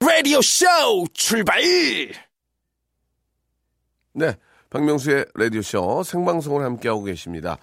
라디오 0.00 0.40
쇼 0.40 0.66
출발! 1.12 1.60
네, 4.14 4.36
박명수의 4.70 5.26
라디오 5.34 5.62
쇼 5.62 6.02
생방송을 6.02 6.64
함께하고 6.64 7.02
계십니다. 7.04 7.58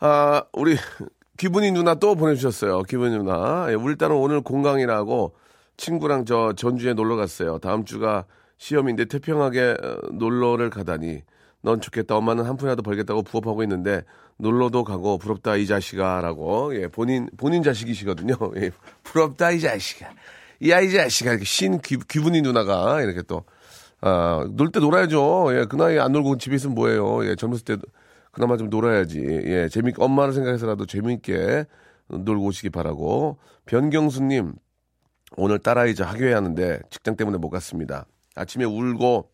아, 0.00 0.42
우리 0.52 0.76
기분이 1.36 1.70
누나 1.70 1.94
또 1.94 2.14
보내주셨어요. 2.14 2.82
기분이 2.82 3.16
누나. 3.16 3.66
예, 3.70 3.74
우리 3.74 3.96
딸은 3.96 4.16
오늘 4.16 4.40
공강이라고 4.40 5.34
친구랑 5.76 6.24
저 6.24 6.52
전주에 6.54 6.94
놀러 6.94 7.16
갔어요. 7.16 7.58
다음 7.58 7.84
주가 7.84 8.24
시험인데 8.58 9.06
태평하게 9.06 9.76
어, 9.82 9.98
놀러를 10.12 10.70
가다니 10.70 11.22
넌 11.62 11.80
좋겠다. 11.80 12.16
엄마는 12.16 12.44
한 12.44 12.56
푼이라도 12.56 12.82
벌겠다고 12.82 13.22
부업하고 13.22 13.62
있는데 13.64 14.02
놀러도 14.38 14.84
가고 14.84 15.18
부럽다 15.18 15.56
이 15.56 15.66
자식아라고 15.66 16.76
예, 16.76 16.88
본인 16.88 17.28
본인 17.36 17.62
자식이시거든요. 17.62 18.34
예, 18.56 18.70
부럽다 19.02 19.50
이 19.52 19.60
자식아. 19.60 20.08
야 20.68 20.80
이 20.82 20.90
자식아 20.92 21.30
이렇게 21.30 21.44
신 21.44 21.80
귀, 21.80 21.96
귀분이 21.98 22.42
누나가 22.42 23.00
이렇게 23.02 23.22
또 23.22 23.44
아, 24.00 24.46
놀 24.52 24.70
때 24.70 24.78
놀아야죠. 24.80 25.48
예, 25.52 25.64
그 25.68 25.76
나이에 25.76 25.98
안 25.98 26.12
놀고 26.12 26.38
집에 26.38 26.54
있으면 26.56 26.74
뭐예요. 26.76 27.24
예, 27.26 27.34
젊었을 27.34 27.64
때 27.64 27.76
그나마 28.32 28.56
좀 28.56 28.70
놀아야지. 28.70 29.20
예, 29.20 29.68
재밌, 29.68 29.94
엄마를 29.98 30.32
생각해서라도 30.34 30.86
재밌게 30.86 31.64
놀고 32.08 32.44
오시기 32.46 32.70
바라고. 32.70 33.38
변경수님, 33.66 34.54
오늘 35.36 35.58
딸아이자 35.58 36.06
학교에 36.06 36.32
하는데 36.32 36.80
직장 36.90 37.16
때문에 37.16 37.38
못 37.38 37.50
갔습니다. 37.50 38.06
아침에 38.38 38.64
울고 38.64 39.30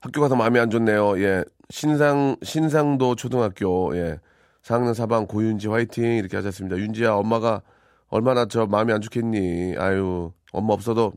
학교 0.00 0.20
가서 0.20 0.36
마음이 0.36 0.58
안 0.58 0.70
좋네요. 0.70 1.18
예, 1.22 1.44
신상, 1.70 2.36
신상도 2.42 3.14
초등학교, 3.16 3.96
예, 3.96 4.18
4학년 4.62 4.92
4반 4.94 5.26
고윤지 5.28 5.68
화이팅 5.68 6.04
이렇게 6.16 6.36
하셨습니다. 6.36 6.76
윤지야, 6.76 7.12
엄마가 7.14 7.62
얼마나 8.08 8.46
저 8.46 8.66
마음이 8.66 8.92
안 8.92 9.00
좋겠니. 9.00 9.76
아유, 9.78 10.32
엄마 10.52 10.74
없어도 10.74 11.12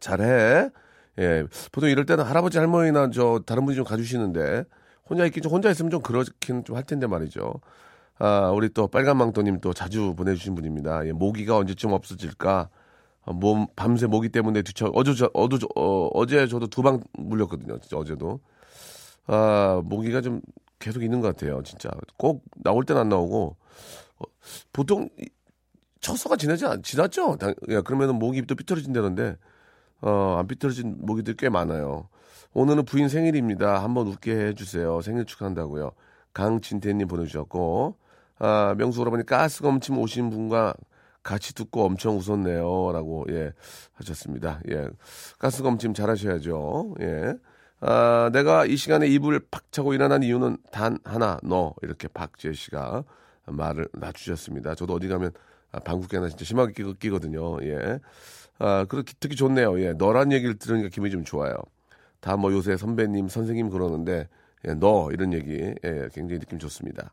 잘해. 0.00 0.70
예, 1.18 1.44
보통 1.72 1.88
이럴 1.90 2.04
때는 2.06 2.24
할아버지 2.24 2.58
할머니나 2.58 3.10
저 3.10 3.40
다른 3.46 3.64
분이 3.64 3.76
좀 3.76 3.84
가주시는데 3.84 4.64
혼자 5.08 5.24
있긴 5.26 5.42
좀 5.42 5.52
혼자 5.52 5.70
있으면 5.70 5.90
좀 5.90 6.02
그렇긴 6.02 6.64
좀 6.64 6.76
할 6.76 6.84
텐데 6.84 7.06
말이죠. 7.06 7.60
아, 8.18 8.50
우리 8.54 8.70
또 8.70 8.88
빨간망토님 8.88 9.60
또 9.60 9.72
자주 9.74 10.14
보내주신 10.16 10.54
분입니다. 10.54 11.06
예, 11.06 11.12
모기가 11.12 11.56
언제쯤 11.58 11.92
없어질까? 11.92 12.70
어, 13.26 13.32
몸 13.32 13.66
밤새 13.76 14.06
모기 14.06 14.28
때문에 14.30 14.62
뒤쳐 14.62 14.90
어제 14.94 15.14
저 15.14 15.30
어두 15.34 15.58
어, 15.76 16.08
어제 16.14 16.46
저도 16.46 16.66
두 16.68 16.82
방 16.82 17.00
물렸거든요. 17.18 17.78
진짜 17.80 17.96
어제도 17.98 18.40
아 19.26 19.80
모기가 19.84 20.20
좀 20.20 20.40
계속 20.78 21.02
있는 21.02 21.20
것 21.20 21.28
같아요. 21.36 21.62
진짜 21.62 21.90
꼭 22.16 22.44
나올 22.56 22.84
때는 22.84 23.02
안 23.02 23.08
나오고 23.08 23.56
어, 24.18 24.24
보통 24.72 25.08
이- 25.20 25.28
처서가 26.00 26.36
지나지 26.36 26.64
않 26.66 26.82
지났죠. 26.82 27.36
당- 27.36 27.54
야, 27.70 27.80
그러면은 27.82 28.14
모기 28.16 28.42
또 28.42 28.54
삐뚤어진다는데 28.54 29.36
어, 30.02 30.36
안 30.38 30.46
삐뚤어진 30.46 30.96
모기들 31.00 31.34
꽤 31.34 31.48
많아요. 31.48 32.08
오늘은 32.54 32.84
부인 32.84 33.08
생일입니다. 33.08 33.82
한번 33.82 34.06
웃게 34.06 34.32
해주세요. 34.34 35.00
생일 35.02 35.24
축하한다고요. 35.26 35.90
강진태님 36.32 37.08
보내주셨고, 37.08 37.96
아, 38.38 38.74
명수 38.78 39.00
오라버니 39.00 39.24
가스검침 39.26 39.98
오신 39.98 40.30
분과 40.30 40.74
같이 41.26 41.54
듣고 41.54 41.84
엄청 41.84 42.16
웃었네요. 42.16 42.92
라고, 42.92 43.26
예, 43.30 43.52
하셨습니다. 43.94 44.60
예. 44.70 44.88
가스검침 45.40 45.92
잘 45.92 46.08
하셔야죠. 46.08 46.94
예. 47.00 47.34
아, 47.80 48.30
내가 48.32 48.64
이 48.64 48.76
시간에 48.76 49.06
이불 49.08 49.40
팍 49.50 49.70
차고 49.72 49.92
일어난 49.92 50.22
이유는 50.22 50.58
단 50.70 50.98
하나, 51.04 51.38
너. 51.42 51.74
이렇게 51.82 52.06
박지혜 52.08 52.52
씨가 52.54 53.04
말을 53.46 53.88
놔주셨습니다. 53.94 54.76
저도 54.76 54.94
어디 54.94 55.08
가면 55.08 55.32
아, 55.72 55.80
방귀깨나 55.80 56.28
진짜 56.28 56.44
심하게 56.44 56.72
끼, 56.72 56.94
끼거든요. 56.98 57.58
예. 57.64 57.98
아, 58.58 58.84
그렇게 58.88 59.12
듣기 59.18 59.34
좋네요. 59.36 59.80
예. 59.80 59.92
너란 59.94 60.30
얘기를 60.32 60.56
들으니까 60.58 60.88
기분이 60.88 61.10
좀 61.10 61.24
좋아요. 61.24 61.54
다 62.20 62.36
뭐 62.36 62.52
요새 62.52 62.76
선배님, 62.76 63.28
선생님 63.28 63.68
그러는데, 63.70 64.28
예, 64.66 64.74
너, 64.74 65.10
이런 65.12 65.32
얘기, 65.32 65.74
예, 65.84 66.08
굉장히 66.14 66.38
느낌 66.40 66.58
좋습니다. 66.60 67.12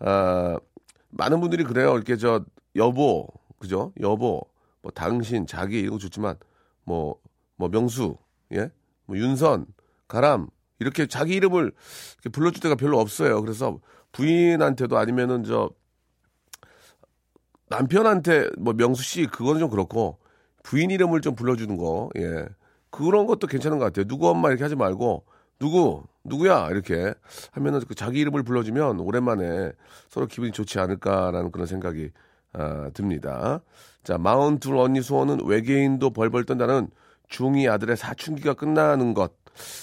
아, 0.00 0.58
많은 1.10 1.40
분들이 1.40 1.62
그래요. 1.64 1.94
이렇게 1.94 2.16
저, 2.16 2.44
여보, 2.76 3.28
그죠? 3.64 3.92
여보, 4.00 4.42
뭐, 4.82 4.92
당신, 4.92 5.46
자기, 5.46 5.80
이런 5.80 5.92
거 5.92 5.98
좋지만, 5.98 6.36
뭐, 6.84 7.18
뭐, 7.56 7.68
명수, 7.68 8.16
예? 8.52 8.70
뭐, 9.06 9.16
윤선, 9.16 9.66
가람, 10.06 10.48
이렇게 10.78 11.06
자기 11.06 11.34
이름을 11.34 11.72
이렇게 12.14 12.28
불러줄 12.30 12.60
때가 12.60 12.74
별로 12.74 13.00
없어요. 13.00 13.40
그래서 13.40 13.78
부인한테도 14.12 14.98
아니면은 14.98 15.44
저, 15.44 15.70
남편한테 17.68 18.50
뭐 18.58 18.74
명수 18.74 19.02
씨 19.02 19.26
그거는 19.26 19.60
좀 19.60 19.70
그렇고 19.70 20.18
부인 20.62 20.90
이름을 20.90 21.20
좀 21.22 21.34
불러주는 21.34 21.76
거, 21.76 22.10
예. 22.18 22.46
그런 22.90 23.26
것도 23.26 23.46
괜찮은 23.46 23.78
것 23.78 23.86
같아요. 23.86 24.06
누구 24.06 24.28
엄마 24.28 24.48
이렇게 24.48 24.62
하지 24.62 24.76
말고, 24.76 25.24
누구, 25.58 26.04
누구야, 26.24 26.68
이렇게 26.70 27.14
하면은 27.52 27.80
그 27.88 27.94
자기 27.94 28.20
이름을 28.20 28.42
불러주면 28.42 29.00
오랜만에 29.00 29.72
서로 30.08 30.26
기분이 30.26 30.52
좋지 30.52 30.78
않을까라는 30.78 31.50
그런 31.50 31.66
생각이 31.66 32.10
아, 32.54 32.90
듭니다. 32.94 33.60
자, 34.02 34.18
마흔둘 34.18 34.76
언니 34.76 35.02
소원은 35.02 35.44
외계인도 35.44 36.10
벌벌 36.10 36.44
떤다는 36.44 36.88
중이 37.28 37.68
아들의 37.68 37.96
사춘기가 37.96 38.54
끝나는 38.54 39.14
것. 39.14 39.32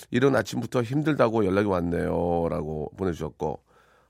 이런 0.10 0.36
아침부터 0.36 0.82
힘들다고 0.84 1.46
연락이 1.46 1.68
왔네요. 1.68 2.48
라고 2.50 2.92
보내주셨고. 2.98 3.62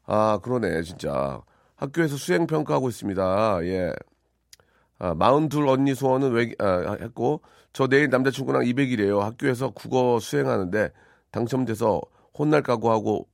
아, 0.05 0.39
그러네, 0.41 0.83
진짜. 0.83 1.41
학교에서 1.75 2.17
수행 2.17 2.47
평가하고 2.47 2.89
있습니다. 2.89 3.59
예. 3.63 3.93
아, 4.99 5.15
마흔둘 5.15 5.67
언니 5.67 5.95
소원은 5.95 6.31
외, 6.31 6.51
아, 6.59 6.97
했고, 7.01 7.41
저 7.73 7.87
내일 7.87 8.09
남자친구랑 8.09 8.63
200일이에요. 8.63 9.19
학교에서 9.19 9.71
국어 9.71 10.19
수행하는데 10.19 10.91
당첨돼서 11.31 12.01
혼날 12.37 12.61
각오하고 12.61 13.27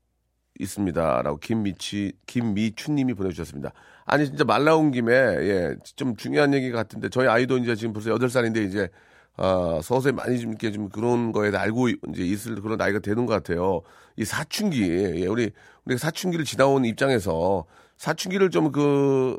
있습니다. 0.60 1.22
라고 1.24 1.38
김미치, 1.38 2.14
김미추님이 2.26 3.14
보내주셨습니다. 3.16 3.74
아니, 4.08 4.26
진짜 4.26 4.44
말 4.46 4.64
나온 4.64 4.92
김에, 4.92 5.12
예, 5.14 5.76
좀 5.96 6.16
중요한 6.16 6.54
얘기 6.54 6.72
같은데, 6.72 7.10
저희 7.10 7.28
아이도 7.28 7.58
이제 7.58 7.76
지금 7.76 7.94
벌써 7.94 8.10
8살인데, 8.12 8.64
이제, 8.64 8.90
아, 9.36 9.80
서서히 9.84 10.14
많이 10.14 10.40
좀 10.40 10.52
이렇게 10.52 10.72
좀 10.72 10.90
그런 10.90 11.32
거에 11.34 11.56
알고 11.56 11.90
이제 11.90 12.24
있을 12.24 12.62
그런 12.62 12.78
나이가 12.78 13.00
되는 13.00 13.26
것 13.26 13.34
같아요. 13.34 13.82
이 14.16 14.26
사춘기, 14.26 14.82
예, 14.90 15.28
우리, 15.28 15.52
우리가 15.86 16.00
사춘기를 16.00 16.46
지나온 16.46 16.86
입장에서 16.86 17.66
사춘기를 17.98 18.50
좀 18.50 18.72
그, 18.72 19.38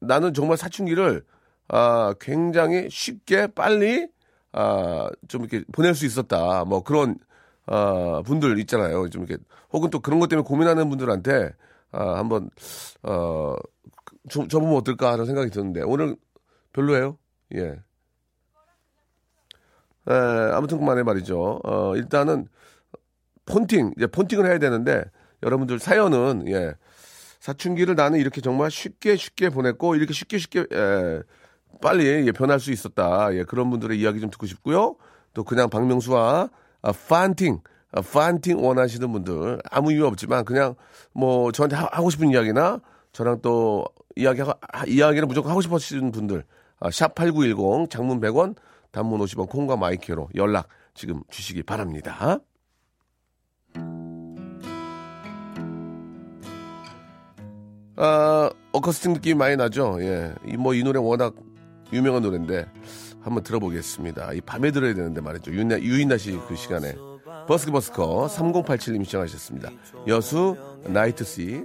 나는 0.00 0.34
정말 0.34 0.56
사춘기를 0.56 1.24
아, 1.68 2.14
굉장히 2.20 2.88
쉽게 2.90 3.48
빨리 3.48 4.08
아, 4.52 5.08
좀 5.28 5.42
이렇게 5.42 5.64
보낼 5.72 5.94
수 5.94 6.06
있었다. 6.06 6.64
뭐 6.64 6.82
그런 6.82 7.16
아, 7.66 8.22
분들 8.26 8.58
있잖아요. 8.60 9.08
좀 9.10 9.24
이렇게 9.24 9.42
혹은 9.72 9.90
또 9.90 10.00
그런 10.00 10.20
것 10.20 10.28
때문에 10.28 10.46
고민하는 10.46 10.88
분들한테 10.90 11.52
아, 11.92 12.18
한번 12.18 12.50
어 13.02 13.54
줘, 14.28 14.46
줘보면 14.46 14.76
어떨까 14.76 15.12
하는 15.12 15.26
생각이 15.26 15.50
드는데 15.50 15.82
오늘 15.82 16.16
별로예요. 16.72 17.18
예. 17.54 17.80
에, 20.08 20.14
아무튼 20.52 20.78
그만해 20.78 21.02
말이죠. 21.02 21.60
어, 21.64 21.96
일단은 21.96 22.48
폰팅, 23.46 23.92
이제 23.96 24.06
폰팅을 24.06 24.46
해야 24.46 24.58
되는데 24.58 25.04
여러분들 25.42 25.78
사연은 25.78 26.48
예. 26.48 26.74
사춘기를 27.42 27.96
나는 27.96 28.20
이렇게 28.20 28.40
정말 28.40 28.70
쉽게 28.70 29.16
쉽게 29.16 29.50
보냈고 29.50 29.96
이렇게 29.96 30.12
쉽게 30.12 30.38
쉽게 30.38 30.64
예, 30.72 31.22
빨리 31.80 32.06
예, 32.06 32.30
변할 32.30 32.60
수 32.60 32.70
있었다. 32.70 33.34
예, 33.34 33.42
그런 33.42 33.68
분들의 33.68 33.98
이야기 33.98 34.20
좀 34.20 34.30
듣고 34.30 34.46
싶고요. 34.46 34.94
또 35.34 35.42
그냥 35.42 35.68
박명수와 35.68 36.50
아, 36.82 36.92
판팅, 37.08 37.60
아, 37.90 38.00
판팅 38.00 38.64
원하시는 38.64 39.10
분들 39.10 39.60
아무 39.70 39.92
이유 39.92 40.06
없지만 40.06 40.44
그냥 40.44 40.76
뭐 41.12 41.50
저한테 41.50 41.74
하, 41.74 41.88
고 41.88 42.10
싶은 42.10 42.30
이야기나 42.30 42.80
저랑 43.12 43.40
또 43.42 43.84
이야기 44.16 44.42
이야기를 44.88 45.26
무조건 45.26 45.50
하고 45.50 45.60
싶으시는 45.60 46.12
분들 46.12 46.44
아, 46.80 46.88
샵8910 46.88 47.90
장문 47.90 48.20
100원 48.20 48.56
단문 48.90 49.20
50원 49.20 49.48
콩과 49.48 49.76
마이크로 49.76 50.28
연락 50.36 50.68
지금 50.94 51.22
주시기 51.30 51.62
바랍니다. 51.62 52.40
아, 57.96 58.50
어커스틱 58.72 59.12
느낌이 59.12 59.34
많이 59.34 59.56
나죠? 59.56 59.98
예. 60.00 60.34
이, 60.46 60.56
뭐, 60.56 60.74
이 60.74 60.82
노래 60.82 60.98
워낙 60.98 61.34
유명한 61.92 62.22
노래인데, 62.22 62.66
한번 63.20 63.42
들어보겠습니다. 63.44 64.32
이 64.32 64.40
밤에 64.40 64.70
들어야 64.70 64.94
되는데 64.94 65.20
말이죠. 65.20 65.52
유인나, 65.52 65.78
유인나 65.80 66.16
씨 66.16 66.38
그 66.48 66.56
시간에. 66.56 66.94
버스크 67.46 67.70
버스커 67.70 68.26
3087님 68.28 69.04
시청하셨습니다. 69.04 69.70
여수, 70.08 70.56
나이트씨. 70.84 71.64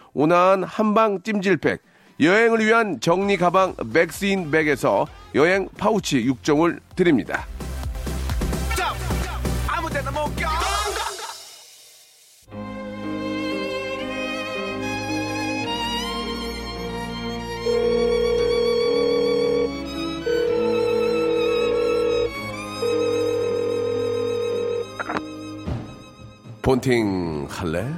온화한 0.13 0.63
한방 0.63 1.21
찜질팩, 1.21 1.81
여행을 2.19 2.65
위한 2.65 2.99
정리 2.99 3.37
가방 3.37 3.75
맥스인 3.85 4.51
백에서 4.51 5.07
여행 5.35 5.67
파우치 5.77 6.25
6종을 6.25 6.79
드립니다. 6.95 7.45
본팅 26.61 27.47
할래? 27.49 27.91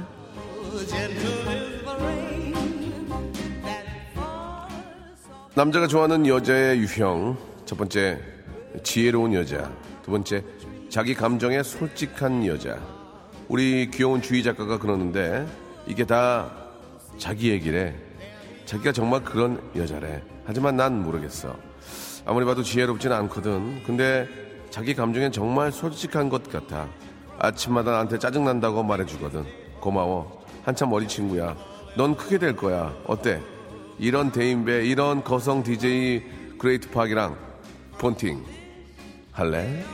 남자가 5.54 5.86
좋아하는 5.86 6.26
여자의 6.26 6.78
유형 6.78 7.36
첫 7.64 7.76
번째 7.76 8.20
지혜로운 8.82 9.34
여자 9.34 9.70
두 10.02 10.10
번째 10.10 10.42
자기 10.88 11.14
감정에 11.14 11.62
솔직한 11.62 12.46
여자 12.46 12.78
우리 13.48 13.88
귀여운 13.90 14.20
주희 14.20 14.42
작가가 14.42 14.78
그러는데 14.78 15.46
이게 15.86 16.04
다 16.04 16.50
자기 17.18 17.50
얘기래 17.50 17.94
자기가 18.66 18.92
정말 18.92 19.22
그런 19.22 19.62
여자래 19.76 20.22
하지만 20.44 20.76
난 20.76 21.02
모르겠어 21.02 21.56
아무리 22.26 22.44
봐도 22.44 22.62
지혜롭진 22.62 23.12
않거든 23.12 23.82
근데 23.84 24.28
자기 24.70 24.94
감정엔 24.94 25.30
정말 25.30 25.70
솔직한 25.70 26.28
것 26.28 26.50
같아 26.50 26.88
아침마다 27.38 27.92
나한테 27.92 28.18
짜증난다고 28.18 28.82
말해주거든. 28.82 29.44
고마워. 29.80 30.44
한참 30.64 30.92
어린 30.92 31.08
친구야. 31.08 31.56
넌 31.96 32.16
크게 32.16 32.38
될 32.38 32.56
거야. 32.56 32.94
어때? 33.06 33.40
이런 33.98 34.32
대인배, 34.32 34.86
이런 34.86 35.22
거성 35.22 35.62
DJ 35.62 36.22
그레이트 36.58 36.90
팍이랑 36.90 37.36
폰팅 37.98 38.44
할래? 39.32 39.84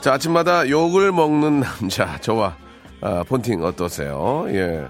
자, 0.00 0.14
아침마다 0.14 0.68
욕을 0.68 1.12
먹는 1.12 1.60
남자, 1.60 2.18
저와 2.20 2.56
아, 3.02 3.24
폰팅 3.24 3.62
어떠세요? 3.62 4.44
예. 4.48 4.86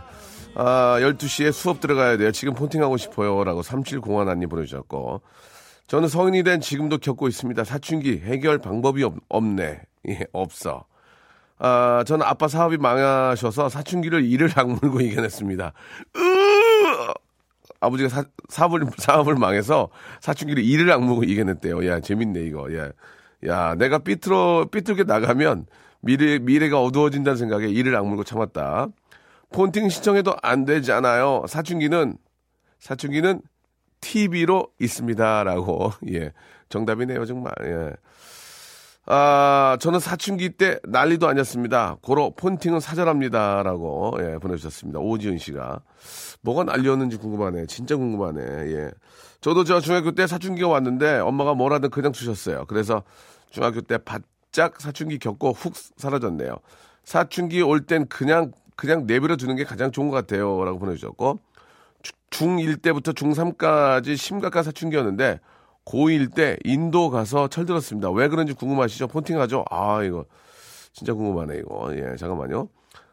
아, 0.54 0.98
12시에 1.00 1.52
수업 1.52 1.80
들어가야 1.80 2.16
돼요. 2.16 2.32
지금 2.32 2.54
폰팅하고 2.54 2.96
싶어요. 2.96 3.44
라고 3.44 3.62
3701님 3.62 4.50
보내주셨고. 4.50 5.22
저는 5.86 6.08
성인이 6.08 6.42
된 6.42 6.60
지금도 6.60 6.98
겪고 6.98 7.28
있습니다. 7.28 7.64
사춘기 7.64 8.18
해결 8.18 8.58
방법이 8.58 9.02
없, 9.02 9.14
없네. 9.28 9.80
예, 10.08 10.20
없어. 10.32 10.84
아, 11.60 12.02
저는 12.06 12.26
아빠 12.26 12.48
사업이 12.48 12.78
망하셔서 12.78 13.68
사춘기를 13.68 14.24
이를 14.24 14.50
악물고 14.54 15.00
이겨냈습니다. 15.02 15.72
으! 16.16 16.20
아버지가 17.80 18.08
사, 18.08 18.24
사업을, 18.48 18.86
사업을 18.96 19.36
망해서 19.36 19.90
사춘기를 20.20 20.64
이를 20.64 20.90
악물고 20.90 21.24
이겨냈대요. 21.24 21.86
야, 21.86 22.00
재밌네, 22.00 22.40
이거. 22.40 22.74
야, 22.76 22.90
야, 23.46 23.74
내가 23.74 23.98
삐뚤어, 23.98 24.66
삐뚤게 24.70 25.04
나가면 25.04 25.66
미래, 26.00 26.38
미래가 26.38 26.82
어두워진다는 26.82 27.36
생각에 27.36 27.68
이를 27.68 27.94
악물고 27.94 28.24
참았다. 28.24 28.88
폰팅 29.52 29.88
신청해도 29.88 30.34
안 30.42 30.64
되잖아요. 30.64 31.44
사춘기는, 31.46 32.16
사춘기는 32.78 33.42
TV로 34.00 34.68
있습니다 34.80 35.44
라고 35.44 35.92
예 36.10 36.32
정답이네요 36.68 37.24
정말 37.26 37.52
예. 37.62 37.92
아 39.12 39.76
저는 39.80 39.98
사춘기 39.98 40.50
때 40.50 40.78
난리도 40.84 41.26
아니었습니다. 41.26 41.96
고로 42.00 42.30
폰팅은 42.36 42.78
사절합니다 42.78 43.64
라고 43.64 44.16
예 44.20 44.38
보내주셨습니다. 44.38 45.00
오지은 45.00 45.38
씨가 45.38 45.80
뭐가 46.42 46.62
난리였는지 46.62 47.16
궁금하네. 47.16 47.66
진짜 47.66 47.96
궁금하네. 47.96 48.40
예. 48.72 48.90
저도 49.40 49.64
저 49.64 49.80
중학교 49.80 50.12
때 50.12 50.28
사춘기가 50.28 50.68
왔는데 50.68 51.18
엄마가 51.18 51.54
뭐라든 51.54 51.90
그냥 51.90 52.12
주셨어요. 52.12 52.66
그래서 52.68 53.02
중학교 53.50 53.80
때 53.80 53.98
바짝 53.98 54.80
사춘기 54.80 55.18
겪고 55.18 55.54
훅 55.54 55.74
사라졌네요. 55.96 56.54
사춘기 57.02 57.62
올 57.62 57.80
땐 57.86 58.06
그냥 58.06 58.52
그냥 58.76 59.06
내버려 59.08 59.34
두는 59.34 59.56
게 59.56 59.64
가장 59.64 59.90
좋은 59.90 60.08
것 60.08 60.14
같아요 60.14 60.64
라고 60.64 60.78
보내주셨고 60.78 61.40
중1 62.30 62.80
때부터 62.80 63.10
중3까지 63.10 64.16
심각한 64.16 64.62
사춘기였는데 64.62 65.40
고1 65.84 66.34
때 66.34 66.56
인도 66.64 67.10
가서 67.10 67.48
철들었습니다. 67.48 68.10
왜 68.10 68.28
그런지 68.28 68.52
궁금하시죠? 68.52 69.08
폰팅하죠? 69.08 69.64
아, 69.70 70.02
이거 70.02 70.24
진짜 70.92 71.14
궁금하네, 71.14 71.58
이거. 71.58 71.90
예, 71.96 72.16
잠깐만요. 72.16 72.68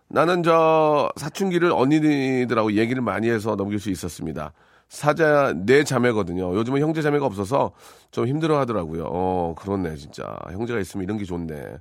나는 0.10 0.43
저 0.43 1.10
사춘기를 1.17 1.71
언니들하고 1.71 2.73
얘기를 2.73 3.01
많이 3.01 3.30
해서 3.30 3.56
넘길 3.56 3.80
수 3.80 3.89
있었습니다. 3.89 4.53
사자 4.89 5.53
네 5.56 5.84
자매거든요. 5.84 6.56
요즘은 6.56 6.80
형제 6.82 7.01
자매가 7.01 7.25
없어서 7.25 7.71
좀 8.12 8.25
힘들어 8.27 8.58
하더라고요. 8.60 9.03
어, 9.08 9.56
그렇네, 9.58 9.95
진짜. 9.97 10.23
형제가 10.51 10.80
있으면 10.80 11.03
이런 11.03 11.17
게 11.17 11.25
좋네. 11.25 11.77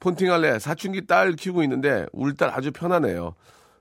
폰팅할래. 0.00 0.58
사춘기 0.58 1.06
딸 1.06 1.32
키우고 1.34 1.62
있는데 1.64 2.06
울 2.12 2.34
딸 2.36 2.50
아주 2.52 2.72
편하네요. 2.72 3.34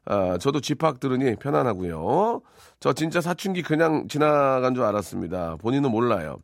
아, 0.06 0.38
저도 0.39 0.62
집합 0.62 1.00
들으니 1.00 1.36
편안하고요. 1.36 2.41
저 2.80 2.94
진짜 2.94 3.22
사춘기 3.22 3.63
그냥 3.63 4.08
지나간 4.08 4.76
줄 4.76 4.84
알았습니다. 4.84 5.56
본인은 5.58 5.90
몰라요. 5.92 6.38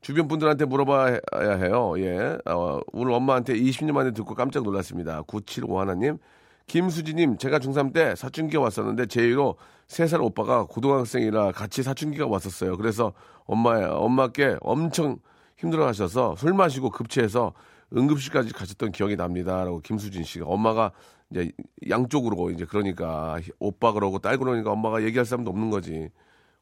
주변 0.00 0.28
분들한테 0.28 0.64
물어봐야 0.64 1.18
해요. 1.60 1.94
예. 1.98 2.38
어, 2.46 2.80
오늘 2.92 3.12
엄마한테 3.12 3.54
20년 3.54 3.92
만에 3.92 4.12
듣고 4.12 4.34
깜짝 4.34 4.62
놀랐습니다. 4.62 5.22
975 5.22 5.80
하나님. 5.80 6.18
김수지님, 6.66 7.38
제가 7.38 7.58
중3 7.60 7.94
때 7.94 8.14
사춘기가 8.14 8.62
왔었는데 8.62 9.06
제2로 9.06 9.56
3살 9.88 10.22
오빠가 10.22 10.64
고등학생이라 10.64 11.52
같이 11.52 11.82
사춘기가 11.82 12.26
왔었어요. 12.26 12.76
그래서 12.76 13.14
엄마, 13.46 13.88
엄마께 13.88 14.56
엄청 14.60 15.16
힘들어 15.56 15.86
하셔서 15.86 16.36
술 16.36 16.52
마시고 16.52 16.90
급체해서 16.90 17.54
응급실까지 17.96 18.52
가셨던 18.52 18.92
기억이 18.92 19.16
납니다. 19.16 19.64
라고 19.64 19.80
김수진 19.80 20.24
씨가 20.24 20.44
엄마가 20.46 20.92
이제 21.30 21.50
양쪽으로 21.88 22.50
이제 22.50 22.64
그러니까 22.64 23.38
오빠 23.58 23.92
그러고 23.92 24.18
딸 24.18 24.38
그러니까 24.38 24.72
엄마가 24.72 25.02
얘기할 25.02 25.24
사람도 25.26 25.50
없는 25.50 25.70
거지. 25.70 26.08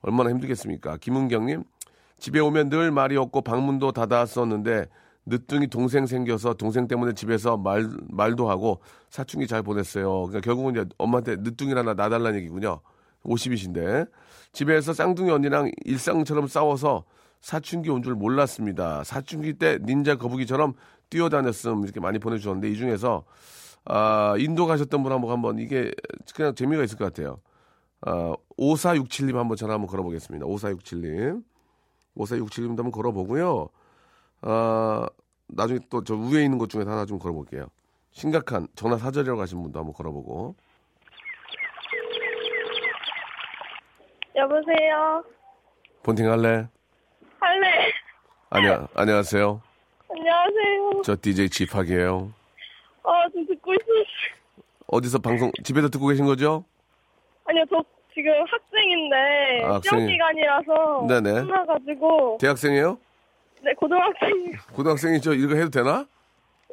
얼마나 0.02 0.30
힘들겠습니까? 0.30 0.98
김은경님 0.98 1.64
집에 2.18 2.40
오면 2.40 2.68
늘 2.70 2.90
말이 2.90 3.16
없고 3.16 3.42
방문도 3.42 3.92
닫았었는데 3.92 4.86
늦둥이 5.26 5.66
동생 5.68 6.06
생겨서 6.06 6.54
동생 6.54 6.86
때문에 6.86 7.12
집에서 7.12 7.56
말 7.56 7.88
말도 8.10 8.48
하고 8.48 8.80
사춘기 9.10 9.46
잘 9.46 9.62
보냈어요. 9.62 10.26
그러니까 10.26 10.40
결국은 10.40 10.72
이제 10.74 10.84
엄마한테 10.98 11.36
늦둥이라나 11.36 11.94
놔달라는 11.94 12.38
얘기군요. 12.38 12.80
50이신데 13.24 14.08
집에서 14.52 14.92
쌍둥이 14.92 15.30
언니랑 15.30 15.72
일상처럼 15.84 16.46
싸워서 16.46 17.04
사춘기 17.40 17.90
온 17.90 18.02
줄 18.02 18.14
몰랐습니다. 18.14 19.02
사춘기 19.04 19.54
때 19.54 19.78
닌자 19.82 20.16
거북이처럼 20.16 20.74
뛰어다녔음 21.10 21.82
이렇게 21.84 22.00
많이 22.00 22.18
보내주셨는데 22.18 22.70
이 22.70 22.76
중에서 22.76 23.24
아, 23.86 24.34
인도 24.38 24.66
가셨던 24.66 25.02
분 25.02 25.12
한번 25.12 25.30
한번 25.30 25.58
이게 25.58 25.92
그냥 26.34 26.54
재미가 26.54 26.82
있을 26.84 26.98
것 26.98 27.04
같아요. 27.04 27.40
아, 28.02 28.34
5467님 28.58 29.34
한번 29.34 29.56
전화 29.56 29.74
한번 29.74 29.88
걸어보겠습니다. 29.88 30.44
5467님. 30.46 31.42
5467님도 32.16 32.78
한번 32.78 32.90
걸어보고요. 32.90 33.68
아, 34.42 35.06
나중에 35.48 35.80
또 35.88 36.02
저 36.02 36.14
위에 36.16 36.44
있는 36.44 36.58
것 36.58 36.68
중에 36.68 36.82
하나 36.82 37.04
좀 37.06 37.18
걸어볼게요. 37.18 37.66
심각한 38.10 38.66
전화 38.74 38.96
사절이라고 38.96 39.40
하신 39.40 39.62
분도 39.62 39.78
한번 39.78 39.92
걸어보고. 39.94 40.56
여보세요. 44.34 45.24
본팅 46.02 46.30
할래? 46.30 46.68
할래. 47.40 47.92
안녕, 48.50 48.86
안녕하세요. 48.94 49.60
안녕하세요. 50.10 51.02
저 51.04 51.16
DJ 51.20 51.48
지팍이에요. 51.50 52.32
아, 53.06 53.28
지금 53.28 53.46
듣고 53.46 53.72
있어요. 53.72 54.04
어디서 54.88 55.18
방송, 55.18 55.50
집에서 55.64 55.88
듣고 55.88 56.06
계신 56.08 56.26
거죠? 56.26 56.64
아니요, 57.44 57.64
저 57.70 57.82
지금 58.14 58.32
학생인데 58.46 59.16
아, 59.64 59.80
시험 59.82 60.00
학생이- 60.04 60.08
기간이라서 60.12 61.06
네네. 61.08 61.32
끝나가지고 61.42 62.38
대학생이에요? 62.40 62.98
네 63.62 63.72
고등학생. 63.74 64.52
고등학생이죠? 64.74 65.34
이거 65.34 65.54
해도 65.56 65.70
되나? 65.70 66.06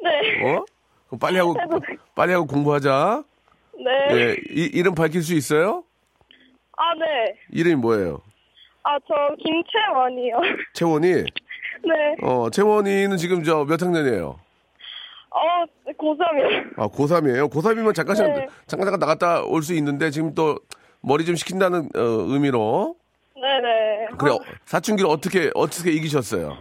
네. 0.02 0.44
어? 0.44 0.64
그럼 1.08 1.18
빨리 1.20 1.38
하고. 1.38 1.54
빨리 2.14 2.32
하고 2.32 2.46
공부하자. 2.46 3.22
네. 3.76 4.16
예, 4.16 4.36
이, 4.50 4.70
이름 4.72 4.94
밝힐 4.94 5.22
수 5.22 5.34
있어요? 5.34 5.84
아, 6.76 6.94
네. 6.94 7.36
이름이 7.52 7.76
뭐예요? 7.76 8.20
아, 8.84 8.98
저 9.06 9.14
김채원이요. 9.38 10.40
채원이? 10.74 11.08
네. 11.84 12.16
어, 12.22 12.50
채원이는 12.50 13.16
지금 13.16 13.42
저 13.42 13.64
몇 13.64 13.82
학년이에요? 13.82 14.38
어, 15.36 15.64
고3이요. 15.98 16.78
아, 16.78 16.86
고3이에요? 16.88 17.50
고3이면 17.52 17.94
잠깐, 17.94 18.14
네. 18.16 18.46
잠깐, 18.66 18.86
잠깐 18.86 18.98
나갔다 19.00 19.42
올 19.44 19.62
수 19.62 19.74
있는데 19.74 20.10
지금 20.10 20.34
또 20.34 20.56
머리 21.00 21.24
좀 21.24 21.34
식힌다는 21.34 21.88
어, 21.96 22.00
의미로. 22.00 22.94
네네. 23.34 24.06
그래, 24.18 24.32
어, 24.32 24.38
사춘기를 24.64 25.10
어떻게, 25.10 25.50
어떻게 25.54 25.90
이기셨어요? 25.90 26.56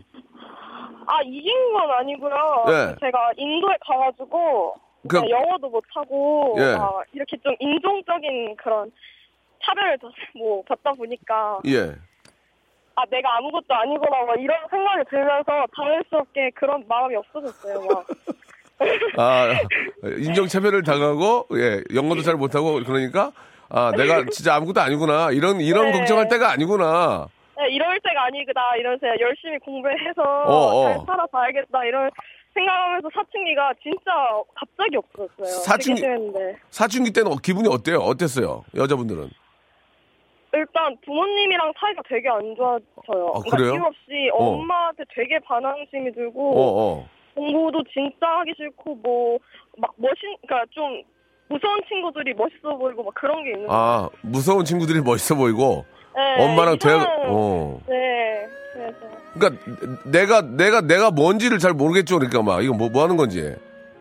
아, 1.05 1.21
이긴 1.23 1.73
건 1.73 1.91
아니고요. 1.91 2.63
네. 2.65 2.95
제가 2.99 3.31
인도에 3.37 3.75
가가지고 3.85 4.75
그- 5.07 5.29
영어도 5.29 5.69
못하고 5.69 6.55
예. 6.57 6.75
막 6.75 7.03
이렇게 7.13 7.37
좀 7.43 7.55
인종적인 7.59 8.55
그런 8.55 8.91
차별을 9.63 9.97
더- 9.99 10.09
뭐 10.35 10.63
받다 10.67 10.91
보니까 10.93 11.59
예. 11.67 11.93
아 12.95 13.03
내가 13.09 13.37
아무것도 13.37 13.65
아니구나 13.73 14.23
막 14.25 14.39
이런 14.39 14.57
생각이 14.69 15.03
들면서 15.09 15.65
자연스럽게 15.75 16.51
그런 16.55 16.83
마음이 16.87 17.15
없어졌어요. 17.17 17.85
막. 17.85 18.05
아, 19.17 19.53
인종차별을 20.03 20.83
당하고, 20.83 21.47
예, 21.55 21.81
영어도 21.93 22.21
잘 22.21 22.35
못하고, 22.35 22.83
그러니까, 22.83 23.31
아, 23.69 23.91
내가 23.95 24.23
진짜 24.31 24.55
아무것도 24.55 24.81
아니구나. 24.81 25.31
이런, 25.31 25.61
이런 25.61 25.91
네. 25.91 25.97
걱정할 25.99 26.27
때가 26.29 26.51
아니구나. 26.51 27.27
네, 27.57 27.69
이럴 27.69 27.99
때가 27.99 28.25
아니구나 28.25 28.75
이러면서 28.77 29.07
열심히 29.19 29.57
공부해서 29.59 30.21
어, 30.23 30.81
어. 30.81 30.83
잘 30.89 31.05
살아봐야겠다 31.05 31.85
이런 31.85 32.09
생각하면서 32.55 33.09
사춘기가 33.13 33.71
진짜 33.81 34.11
갑자기 34.55 34.97
없어졌어요. 34.97 35.61
사춘기-. 35.63 36.01
사춘기 36.71 37.13
때는 37.13 37.31
어- 37.31 37.35
기분이 37.37 37.67
어때요? 37.69 37.99
어땠어요? 37.99 38.65
여자분들은? 38.75 39.29
일단 40.55 40.95
부모님이랑 41.05 41.73
사이가 41.79 42.01
되게 42.09 42.29
안 42.29 42.55
좋아져요. 42.55 43.33
아, 43.35 43.39
그러니까? 43.41 43.75
이유 43.75 43.83
없이 43.83 44.29
어. 44.33 44.45
엄마한테 44.53 45.03
되게 45.15 45.39
반항심이 45.39 46.09
어, 46.09 46.13
들고 46.13 46.53
어. 46.59 47.09
공부도 47.35 47.83
진짜 47.93 48.27
하기 48.39 48.53
싫고 48.57 48.95
뭐 48.95 49.37
막 49.77 49.91
멋있 49.97 50.15
그러니까 50.45 50.69
좀 50.71 51.01
무서운 51.49 51.81
친구들이 51.89 52.33
멋있어 52.35 52.77
보이고 52.77 53.03
막 53.03 53.13
그런 53.15 53.43
게 53.43 53.51
있는. 53.53 53.65
아, 53.69 54.07
무서운 54.21 54.63
친구들이 54.65 55.01
멋있어 55.01 55.35
보이고, 55.35 55.83
네, 56.15 56.43
엄마랑 56.45 56.75
이상한- 56.75 57.07
어. 57.27 57.79
네. 57.87 58.45
그래서 58.73 58.97
그러니까 59.33 59.63
내가 60.05 60.41
내가 60.41 60.81
내가 60.81 61.11
뭔지를 61.11 61.57
잘 61.59 61.73
모르겠죠. 61.73 62.17
그러니까 62.19 62.41
막 62.43 62.63
이거 62.63 62.73
뭐, 62.75 62.89
뭐 62.89 63.03
하는 63.03 63.17
건지. 63.17 63.41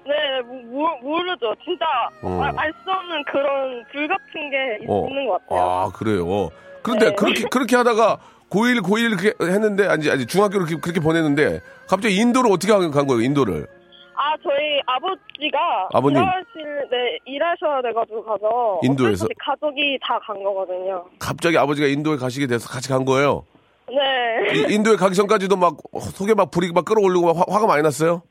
네, 0.04 0.40
모, 0.44 0.54
모, 0.54 0.88
모르죠. 1.02 1.54
진짜 1.64 1.84
어. 2.22 2.42
알수 2.56 2.78
없는 2.86 3.24
그런 3.24 3.84
불 3.92 4.08
같은 4.08 4.50
게 4.50 4.78
있, 4.82 4.86
어. 4.88 5.06
있는 5.08 5.26
것 5.26 5.40
같아요. 5.46 5.60
아 5.68 5.90
그래요. 5.90 6.50
그런데 6.82 7.08
네. 7.10 7.14
그렇게 7.16 7.44
그렇게 7.50 7.76
하다가 7.76 8.18
고1 8.52 8.80
고1 8.82 9.16
그렇게 9.18 9.52
했는데 9.52 9.86
아니 9.88 10.10
아니 10.10 10.26
중학교를 10.26 10.66
그렇게, 10.66 10.80
그렇게 10.80 11.00
보냈는데 11.00 11.60
갑자기 11.88 12.16
인도를 12.16 12.50
어떻게 12.52 12.72
간간 12.72 13.06
거예요? 13.06 13.22
인도를. 13.22 13.66
아, 14.14 14.36
저희 14.42 14.78
아버지가 14.86 15.88
아버님. 15.94 16.22
일하실, 16.22 16.88
네, 16.90 17.18
일하셔야 17.24 17.80
돼가지고 17.82 18.22
가서 18.24 18.80
인도에서? 18.82 19.26
가족이 19.38 19.98
다 20.02 20.18
간 20.20 20.42
거거든요. 20.42 21.04
갑자기 21.18 21.56
아버지가 21.58 21.86
인도에 21.88 22.16
가시게 22.18 22.46
돼서 22.46 22.68
같이 22.68 22.88
간 22.90 23.04
거예요. 23.04 23.44
네. 23.88 24.54
이- 24.54 24.74
인도에 24.74 24.96
가기 24.96 25.14
전까지도 25.16 25.56
막 25.56 25.76
속에 26.12 26.34
막 26.34 26.50
불이 26.50 26.72
막 26.72 26.84
끌어올리고 26.84 27.32
막 27.32 27.36
화, 27.48 27.54
화가 27.54 27.66
많이 27.66 27.82
났어요. 27.82 28.22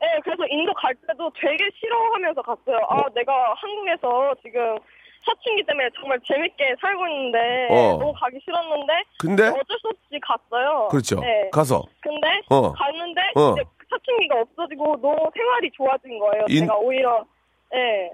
네, 0.00 0.06
그래서 0.22 0.42
인도 0.50 0.74
갈 0.74 0.94
때도 1.06 1.30
되게 1.40 1.64
싫어하면서 1.80 2.42
갔어요. 2.42 2.76
아, 2.90 3.02
내가 3.14 3.32
한국에서 3.56 4.34
지금 4.42 4.76
사춘기 5.24 5.62
때문에 5.64 5.88
정말 5.98 6.18
재밌게 6.26 6.76
살고 6.80 7.06
있는데 7.08 7.68
어. 7.70 7.96
너무 7.98 8.12
가기 8.12 8.38
싫었는데 8.44 8.92
근데 9.18 9.42
어쩔 9.48 9.78
수 9.80 9.88
없이 9.88 10.20
갔어요. 10.22 10.88
그렇죠. 10.90 11.20
네. 11.20 11.48
가서 11.50 11.82
근데 12.00 12.40
어. 12.50 12.72
갔는데 12.72 13.20
어. 13.36 13.52
이제 13.52 13.62
사춘기가 13.90 14.40
없어지고 14.40 14.96
너무 15.00 15.16
생활이 15.34 15.70
좋아진 15.72 16.18
거예요. 16.18 16.44
인- 16.48 16.60
제가 16.60 16.76
오히려 16.76 17.24
네. 17.72 18.10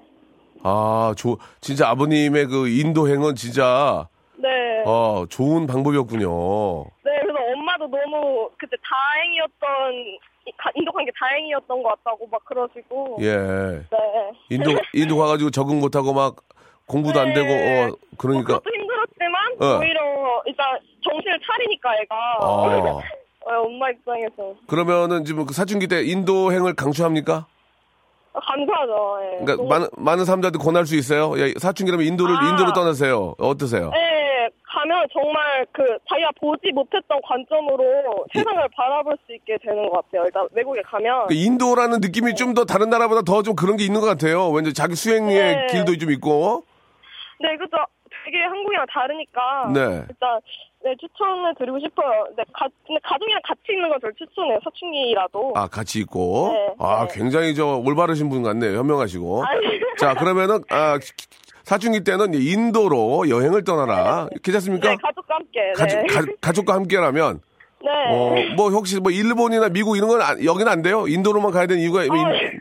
아, 0.62 1.14
조, 1.16 1.38
진짜 1.60 1.88
아버님의 1.88 2.46
그 2.46 2.68
인도행은 2.68 3.34
진짜 3.34 4.06
네. 4.36 4.82
어, 4.86 5.24
좋은 5.28 5.66
방법이었군요. 5.66 6.84
네, 7.04 7.10
그래서 7.22 7.38
엄마도 7.54 7.86
너무 7.88 8.50
그때 8.58 8.76
다행이었던 8.82 10.18
인도 10.74 10.92
간게 10.92 11.10
다행이었던 11.18 11.82
것 11.82 11.88
같다고 12.02 12.26
막 12.26 12.44
그러시고. 12.44 13.18
예. 13.20 13.36
네. 13.36 13.82
인도 14.50 14.72
인도 14.94 15.16
가가지고 15.18 15.50
적응 15.50 15.80
못하고 15.80 16.12
막 16.12 16.36
공부도 16.90 17.20
안 17.20 17.28
네. 17.28 17.34
되고 17.34 17.48
어 17.52 17.96
그러니까 18.18 18.58
그것도 18.58 18.70
힘들었지만 18.74 19.34
어. 19.60 19.78
오히려 19.78 20.00
일단 20.46 20.66
정신을 21.04 21.38
차리니까 21.46 21.94
애가 22.02 22.16
아. 22.40 23.00
어, 23.46 23.62
엄마 23.64 23.90
입장에서 23.90 24.54
그러면은 24.66 25.24
지금 25.24 25.46
그 25.46 25.54
사춘기 25.54 25.86
때 25.86 26.02
인도행을 26.02 26.74
강추합니까? 26.74 27.46
아, 28.32 28.38
감사하죠. 28.40 29.18
예. 29.22 29.44
그러니까 29.44 29.56
너무- 29.56 29.68
많은 29.68 29.88
많은 29.96 30.24
사람들한테 30.24 30.58
권할 30.58 30.86
수 30.86 30.94
있어요. 30.96 31.32
야, 31.40 31.52
사춘기라면 31.58 32.06
인도를 32.06 32.36
아. 32.36 32.48
인도로 32.50 32.72
떠나세요. 32.72 33.34
어떠세요? 33.38 33.90
네, 33.90 34.48
가면 34.62 35.06
정말 35.12 35.66
그 35.72 35.82
자기가 36.08 36.28
보지 36.40 36.70
못했던 36.72 37.18
관점으로 37.24 38.24
세상을 38.32 38.68
바라볼 38.76 39.16
수 39.26 39.34
있게 39.34 39.56
되는 39.62 39.88
것 39.88 40.04
같아요. 40.04 40.24
일단 40.26 40.46
외국에 40.52 40.80
가면 40.82 41.26
그 41.28 41.34
인도라는 41.34 42.00
느낌이 42.00 42.34
좀 42.36 42.54
더 42.54 42.64
다른 42.64 42.88
나라보다 42.90 43.22
더 43.22 43.42
좀 43.42 43.56
그런 43.56 43.76
게 43.76 43.84
있는 43.84 44.00
것 44.00 44.06
같아요. 44.06 44.48
왠지 44.50 44.72
자기 44.74 44.94
수행의 44.94 45.34
네. 45.36 45.66
길도 45.70 45.96
좀 45.98 46.10
있고. 46.12 46.64
네, 47.40 47.56
그죠. 47.56 47.76
되게 48.24 48.42
한국이랑 48.42 48.84
다르니까 48.90 49.70
네. 49.72 49.80
일단 50.08 50.40
네, 50.84 50.94
추천을 51.00 51.54
드리고 51.58 51.78
싶어요. 51.80 52.26
네, 52.36 52.42
가, 52.52 52.66
근데 52.86 53.00
가족이랑 53.02 53.40
같이 53.44 53.60
있는 53.70 53.88
걸절 53.88 54.12
추천해요. 54.18 54.58
사춘기라도. 54.64 55.52
아 55.56 55.66
같이 55.68 56.00
있고. 56.00 56.50
네, 56.52 56.74
아 56.78 57.06
네. 57.06 57.14
굉장히 57.18 57.54
저 57.54 57.76
올바르신 57.76 58.28
분 58.28 58.42
같네요. 58.42 58.78
현명하시고. 58.78 59.44
아니. 59.44 59.80
자 59.98 60.14
그러면은 60.14 60.60
아 60.70 60.98
사춘기 61.64 62.02
때는 62.04 62.34
인도로 62.34 63.28
여행을 63.28 63.64
떠나라. 63.64 64.28
괜찮습니까? 64.42 64.90
네, 64.90 64.96
가족과 65.02 65.34
함께. 65.36 65.60
네. 65.60 65.72
가족, 65.72 66.06
가, 66.06 66.32
가족과 66.40 66.74
함께라면 66.74 67.40
네. 67.82 67.90
어, 68.10 68.34
뭐 68.56 68.68
혹시 68.70 69.00
뭐 69.00 69.10
일본이나 69.10 69.68
미국 69.70 69.96
이런 69.96 70.08
건 70.08 70.20
안- 70.20 70.44
여기는 70.44 70.68
안 70.70 70.82
돼요? 70.82 71.06
인도로만 71.08 71.50
가야 71.52 71.66
되는 71.66 71.80
이유가 71.82 72.00
아, 72.00 72.04
인- 72.04 72.59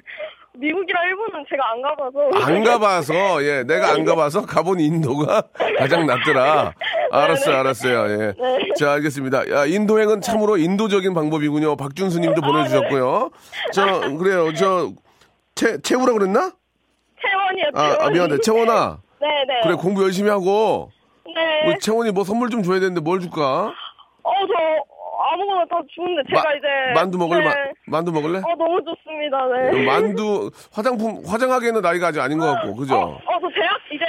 미국이랑 0.59 1.03
일본은 1.07 1.45
제가 1.49 1.71
안 1.71 1.81
가봐서. 1.81 2.45
안 2.45 2.63
가봐서 2.63 3.43
예 3.45 3.63
내가 3.63 3.91
안 3.91 4.03
가봐서 4.03 4.45
가본 4.45 4.79
인도가 4.79 5.43
가장 5.79 6.05
낫더라. 6.05 6.73
알았어요, 7.11 7.57
알았어요. 7.57 8.11
예. 8.11 8.17
네. 8.37 8.73
자 8.77 8.93
알겠습니다. 8.93 9.49
야, 9.51 9.65
인도행은 9.65 10.21
참으로 10.21 10.57
인도적인 10.57 11.13
방법이군요. 11.13 11.77
박준수 11.77 12.19
님도 12.19 12.41
보내주셨고요. 12.41 13.29
저 13.73 13.99
그래요. 14.17 14.53
저 14.53 14.91
채, 15.55 15.81
채우라 15.81 16.13
그랬나? 16.13 16.51
채원이요, 17.21 17.65
아, 17.73 17.81
채원. 17.81 18.01
아 18.01 18.09
미안해. 18.09 18.37
채원아. 18.41 18.97
네네. 19.19 19.61
그래 19.63 19.75
공부 19.75 20.03
열심히 20.03 20.29
하고. 20.29 20.91
네. 21.25 21.65
뭐 21.65 21.75
채원이 21.79 22.11
뭐 22.11 22.23
선물 22.23 22.49
좀 22.49 22.63
줘야 22.63 22.79
되는데 22.79 23.01
뭘 23.01 23.19
줄까? 23.19 23.71
어, 24.23 24.31
저 24.47 24.53
아무거나 25.31 25.65
다 25.69 25.79
주는데 25.93 26.21
제가 26.29 26.43
마- 26.43 26.53
이제. 26.55 26.67
만두 26.95 27.17
먹을래? 27.17 27.39
네. 27.43 27.49
마- 27.87 27.97
만두 27.97 28.11
먹을래? 28.11 28.39
어, 28.39 28.55
너무 28.57 28.79
좋습니다. 28.83 29.37
네. 29.47 29.85
만두 29.85 30.51
화장품 30.73 31.21
화장하기에는 31.25 31.81
나이가 31.81 32.07
아직 32.07 32.19
아닌 32.21 32.39
것 32.39 32.47
같고 32.47 32.75
그죠? 32.75 32.95
어, 32.95 33.05
어, 33.15 33.39
저 33.41 33.47
대학 33.53 33.79
이제 33.91 34.05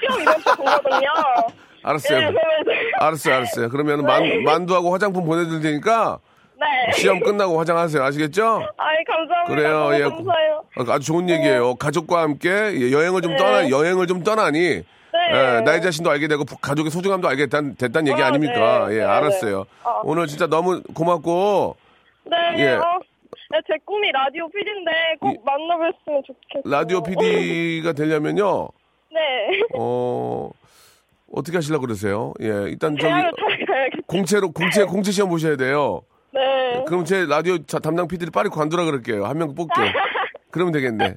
시험 0.00 0.20
이벤트 0.22 0.56
보거든요. 0.56 1.08
알았어요. 1.82 2.30
네, 2.30 2.36
알았어요, 3.00 3.34
알았어요. 3.36 3.68
그러면은 3.70 4.04
만, 4.04 4.42
만두하고 4.44 4.92
화장품 4.92 5.24
보내드릴 5.24 5.62
테니까 5.62 6.18
네. 6.58 6.92
시험 6.92 7.20
끝나고 7.20 7.58
화장하세요. 7.58 8.02
아시겠죠? 8.02 8.62
아이 8.76 9.02
감사합니다. 9.04 9.44
그래요. 9.54 9.90
예. 9.94 10.00
감사해요. 10.10 10.64
아, 10.76 10.84
아주 10.94 11.06
좋은 11.06 11.30
얘기예요. 11.30 11.74
가족과 11.76 12.20
함께 12.20 12.48
예, 12.50 12.92
여행을 12.92 13.22
좀 13.22 13.32
네. 13.32 13.38
떠나 13.38 13.70
여행을 13.70 14.06
좀 14.06 14.22
떠나니 14.22 14.82
네. 15.12 15.56
예, 15.56 15.60
나의 15.62 15.82
자신도 15.82 16.10
알게 16.10 16.28
되고 16.28 16.44
부- 16.44 16.56
가족의 16.58 16.90
소중함도 16.90 17.26
알게 17.28 17.46
됐단, 17.46 17.74
됐단 17.76 18.06
얘기 18.08 18.22
아, 18.22 18.26
아닙니까? 18.28 18.86
네. 18.88 18.94
예, 18.94 18.98
네, 18.98 19.04
알았어요. 19.04 19.58
네. 19.64 19.64
아. 19.84 20.00
오늘 20.04 20.26
진짜 20.26 20.46
너무 20.46 20.82
고맙고 20.94 21.76
네. 22.24 22.36
예. 22.58 22.68
어, 22.74 23.00
네, 23.50 23.58
제 23.66 23.74
꿈이 23.84 24.10
라디오 24.12 24.48
PD인데 24.48 24.90
꼭 25.20 25.34
이- 25.34 25.38
만나뵀으면 25.44 26.24
좋겠어요. 26.26 26.62
라디오 26.64 27.02
PD가 27.02 27.92
되려면요. 27.92 28.68
네. 29.12 29.60
어 29.76 30.50
어떻게 31.32 31.56
하시려고 31.56 31.86
그러세요? 31.86 32.32
예, 32.40 32.46
일단 32.46 32.96
저기. 33.00 33.12
공채로 34.06 34.52
공채 34.52 34.84
공채 34.84 35.10
시험 35.10 35.30
보셔야 35.30 35.56
돼요. 35.56 36.02
네. 36.32 36.84
그럼 36.86 37.04
제 37.04 37.26
라디오 37.26 37.58
자- 37.66 37.78
담당 37.80 38.06
PD를 38.08 38.30
빨리 38.32 38.48
관두라 38.48 38.84
그럴게요. 38.84 39.24
한 39.26 39.36
명 39.38 39.54
뽑게. 39.54 39.74
그러면 40.52 40.72
되겠네. 40.72 41.14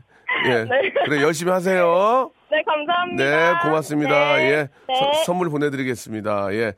예. 0.47 0.65
그래 1.05 1.21
열심히 1.21 1.51
하세요. 1.51 2.31
네, 2.53 2.63
감사합니다. 2.63 3.23
네, 3.23 3.59
고맙습니다. 3.63 4.37
네. 4.37 4.43
예. 4.51 4.69
네. 4.87 4.95
서- 4.99 5.23
선물 5.25 5.49
보내드리겠습니다. 5.49 6.53
예. 6.53 6.73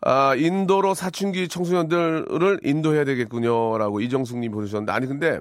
아, 0.00 0.34
인도로 0.36 0.94
사춘기 0.94 1.48
청소년들을 1.48 2.60
인도해야 2.62 3.04
되겠군요라고 3.04 4.00
이정숙 4.00 4.38
님 4.38 4.52
보내주셨는데 4.52 4.92
아니 4.92 5.06
근데 5.06 5.40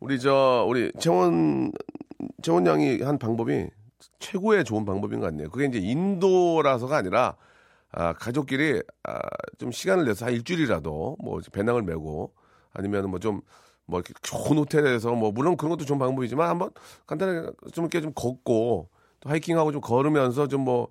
우리 0.00 0.20
저 0.20 0.64
우리 0.68 0.92
채원 1.00 1.72
채원 2.42 2.66
양이 2.66 3.02
한 3.02 3.18
방법이 3.18 3.66
최고의 4.20 4.64
좋은 4.64 4.84
방법인 4.84 5.20
것 5.20 5.26
같네요. 5.26 5.48
그게 5.50 5.66
이제 5.66 5.78
인도라서가 5.78 6.96
아니라 6.98 7.34
아, 7.90 8.12
가족끼리 8.12 8.80
아, 9.04 9.18
좀 9.58 9.72
시간을 9.72 10.04
내서 10.04 10.26
한 10.26 10.34
일주일이라도 10.34 11.16
뭐 11.22 11.40
배낭을 11.52 11.82
메고 11.82 12.32
아니면 12.74 13.10
뭐 13.10 13.18
좀 13.18 13.40
뭐 13.88 13.98
이렇게 14.00 14.12
좋은 14.22 14.58
호텔에서 14.58 15.14
뭐 15.14 15.32
물론 15.32 15.56
그런 15.56 15.70
것도 15.70 15.84
좋은 15.86 15.98
방법이지만 15.98 16.48
한번 16.48 16.70
간단하게 17.06 17.50
좀 17.72 17.84
이렇게 17.84 18.00
좀 18.00 18.12
걷고 18.14 18.90
또 19.20 19.30
하이킹하고 19.30 19.72
좀 19.72 19.80
걸으면서 19.80 20.46
좀 20.46 20.64
뭐 20.64 20.88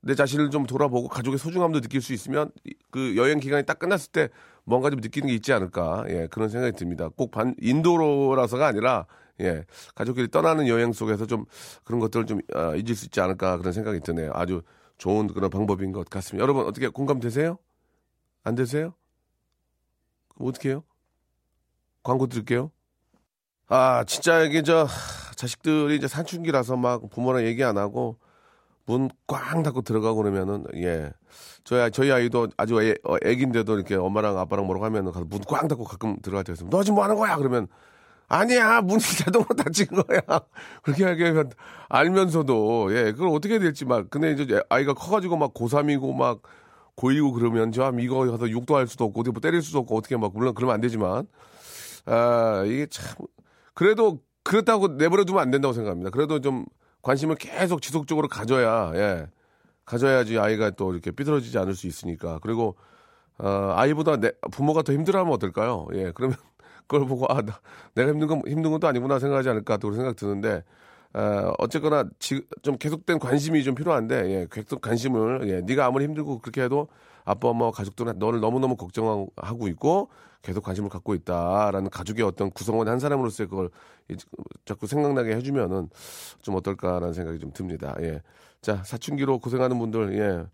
내 0.00 0.14
자신을 0.14 0.50
좀 0.50 0.64
돌아보고 0.64 1.08
가족의 1.08 1.38
소중함도 1.40 1.80
느낄 1.80 2.00
수 2.00 2.12
있으면 2.12 2.52
이- 2.64 2.72
그 2.92 3.16
여행 3.16 3.40
기간이 3.40 3.66
딱 3.66 3.80
끝났을 3.80 4.12
때 4.12 4.28
뭔가 4.64 4.90
좀 4.90 5.00
느끼는 5.00 5.26
게 5.28 5.34
있지 5.34 5.52
않을까 5.52 6.04
예 6.08 6.28
그런 6.30 6.48
생각이 6.48 6.76
듭니다. 6.76 7.08
꼭 7.16 7.32
반 7.32 7.54
인도로라서가 7.60 8.64
아니라 8.68 9.06
예 9.40 9.64
가족끼리 9.96 10.28
떠나는 10.30 10.68
여행 10.68 10.92
속에서 10.92 11.26
좀 11.26 11.46
그런 11.84 11.98
것들을 12.00 12.26
좀 12.26 12.38
아, 12.54 12.74
잊을 12.76 12.94
수 12.94 13.06
있지 13.06 13.20
않을까 13.20 13.58
그런 13.58 13.72
생각이 13.72 13.98
드네요. 14.00 14.30
아주 14.34 14.62
좋은 14.98 15.26
그런 15.26 15.50
방법인 15.50 15.90
것 15.90 16.08
같습니다. 16.08 16.42
여러분 16.44 16.64
어떻게 16.64 16.86
공감되세요? 16.88 17.58
안 18.44 18.54
되세요? 18.54 18.94
그럼 20.34 20.48
어떻게 20.48 20.68
해요? 20.70 20.84
광고 22.02 22.26
드릴게요. 22.26 22.70
아, 23.68 24.04
진짜 24.06 24.40
이게 24.42 24.62
저 24.62 24.86
자식들이 25.36 25.96
이제 25.96 26.08
사춘기라서 26.08 26.76
막 26.76 27.10
부모랑 27.10 27.44
얘기 27.44 27.62
안 27.64 27.76
하고 27.78 28.18
문 28.86 29.10
꽝 29.26 29.62
닫고 29.62 29.82
들어가고 29.82 30.22
그러면은 30.22 30.64
예. 30.76 31.12
저희 31.64 31.90
저희 31.90 32.10
아이도 32.10 32.48
아주 32.56 32.80
애, 32.82 32.94
어, 33.04 33.16
애긴데도 33.22 33.74
이렇게 33.74 33.94
엄마랑 33.94 34.38
아빠랑 34.38 34.64
뭐라고 34.66 34.86
하면은 34.86 35.12
가서 35.12 35.26
문 35.26 35.42
꽝 35.46 35.68
닫고 35.68 35.84
가끔 35.84 36.16
들어갈 36.22 36.44
때가 36.44 36.54
있으면 36.54 36.70
너 36.70 36.82
지금 36.82 36.94
뭐 36.96 37.04
하는 37.04 37.14
거야? 37.16 37.36
그러면 37.36 37.68
아니야 38.28 38.80
문이 38.80 39.00
자동으로 39.24 39.54
닫힌 39.54 39.86
거야 39.88 40.20
그렇게 40.82 41.04
하면 41.04 41.50
알면서도 41.88 42.96
예 42.96 43.12
그걸 43.12 43.28
어떻게 43.28 43.54
해야 43.54 43.60
될지 43.60 43.84
막 43.84 44.08
근데 44.10 44.32
이제 44.32 44.62
아이가 44.70 44.94
커가지고 44.94 45.36
막 45.36 45.52
고3이고 45.52 46.14
막 46.14 46.40
고2고 46.96 47.34
그러면 47.34 47.70
저 47.72 47.92
이거 48.00 48.30
가서 48.30 48.50
욕도 48.50 48.76
할 48.76 48.86
수도 48.86 49.04
없고 49.04 49.20
어디 49.20 49.30
뭐 49.30 49.40
때릴 49.40 49.60
수도 49.62 49.78
없고 49.80 49.96
어떻게 49.96 50.16
막 50.16 50.32
물론 50.34 50.54
그러면 50.54 50.74
안 50.74 50.80
되지만 50.80 51.26
아 52.08 52.64
이게 52.66 52.86
참 52.86 53.26
그래도 53.74 54.20
그렇다고 54.42 54.88
내버려 54.88 55.24
두면 55.24 55.42
안 55.42 55.50
된다고 55.50 55.72
생각합니다 55.74 56.10
그래도 56.10 56.40
좀 56.40 56.64
관심을 57.02 57.36
계속 57.36 57.82
지속적으로 57.82 58.28
가져야 58.28 58.92
예 58.94 59.26
가져야지 59.84 60.38
아이가 60.38 60.70
또 60.70 60.92
이렇게 60.92 61.10
삐뚤어지지 61.10 61.58
않을 61.58 61.74
수 61.74 61.86
있으니까 61.86 62.38
그리고 62.42 62.76
어, 63.38 63.72
아이보다 63.76 64.16
내, 64.16 64.32
부모가 64.50 64.82
더 64.82 64.92
힘들어하면 64.92 65.32
어떨까요? 65.34 65.86
예, 65.94 66.12
그러면 66.14 66.36
그걸 66.86 67.06
보고 67.06 67.26
아, 67.28 67.40
나, 67.42 67.60
내가 67.94 68.10
힘든 68.10 68.26
건 68.26 68.42
힘든 68.46 68.70
것도 68.70 68.88
아니구나 68.88 69.18
생각하지 69.18 69.48
않을까 69.48 69.76
또 69.76 69.88
그런 69.88 69.96
생각 69.96 70.16
드는데 70.16 70.64
어, 71.14 71.52
어쨌거나 71.58 72.04
지, 72.18 72.42
좀 72.62 72.76
계속된 72.76 73.18
관심이 73.18 73.62
좀 73.64 73.74
필요한데 73.74 74.30
예, 74.30 74.46
계속 74.50 74.80
관심을 74.80 75.48
예, 75.48 75.60
네가 75.62 75.86
아무리 75.86 76.04
힘들고 76.04 76.40
그렇게 76.40 76.62
해도 76.62 76.88
아빠 77.24 77.48
엄마와 77.48 77.70
가족들은 77.72 78.18
너를 78.18 78.40
너무너무 78.40 78.76
걱정하고 78.76 79.68
있고 79.68 80.08
계속 80.42 80.62
관심을 80.62 80.88
갖고 80.88 81.14
있다라는 81.14 81.90
가족의 81.90 82.24
어떤 82.24 82.50
구성원 82.50 82.88
한 82.88 82.98
사람으로서의 83.00 83.48
그걸 83.48 83.70
이- 84.08 84.16
자꾸 84.64 84.86
생각나게 84.86 85.34
해주면은 85.36 85.88
좀 86.42 86.54
어떨까라는 86.54 87.12
생각이 87.12 87.38
좀 87.38 87.52
듭니다. 87.52 87.94
예. 88.00 88.22
자, 88.60 88.82
사춘기로 88.84 89.38
고생하는 89.38 89.78
분들, 89.78 90.18
예. 90.18 90.46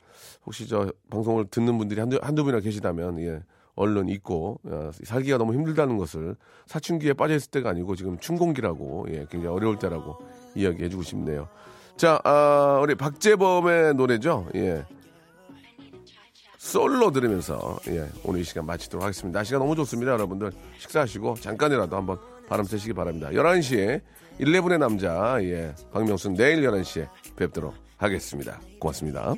혹시 0.46 0.66
저 0.68 0.92
방송을 1.10 1.46
듣는 1.46 1.78
분들이 1.78 2.00
한두, 2.00 2.18
한두 2.22 2.44
분이나 2.44 2.60
계시다면, 2.60 3.18
예. 3.20 3.40
얼른 3.76 4.08
잊고, 4.08 4.60
어, 4.64 4.90
살기가 5.02 5.38
너무 5.38 5.54
힘들다는 5.54 5.96
것을 5.98 6.37
사춘기에 6.66 7.14
빠져있을 7.14 7.50
때가 7.50 7.70
아니고 7.70 7.96
지금 7.96 8.18
춘공기라고, 8.18 9.06
예. 9.10 9.26
굉장히 9.30 9.46
어려울 9.46 9.78
때라고 9.78 10.18
이야기해주고 10.54 11.02
싶네요. 11.02 11.48
자, 11.96 12.20
아, 12.24 12.80
우리 12.82 12.94
박재범의 12.94 13.94
노래죠. 13.94 14.48
예. 14.54 14.84
솔로 16.58 17.10
들으면서, 17.10 17.78
예. 17.88 18.08
오늘 18.24 18.40
이 18.40 18.44
시간 18.44 18.66
마치도록 18.66 19.02
하겠습니다. 19.04 19.38
날씨가 19.38 19.58
너무 19.58 19.76
좋습니다, 19.76 20.12
여러분들. 20.12 20.52
식사하시고 20.78 21.34
잠깐이라도 21.37 21.96
한번 21.96 22.18
바람 22.48 22.64
쐬시기 22.64 22.92
바랍니다. 22.94 23.28
11시에 23.30 24.00
11의 24.40 24.78
남자, 24.78 25.38
예. 25.42 25.74
박명수 25.92 26.30
내일 26.30 26.62
11시에 26.62 27.08
뵙도록 27.37 27.74
하겠습니다. 27.96 28.60
고맙습니다. 28.78 29.34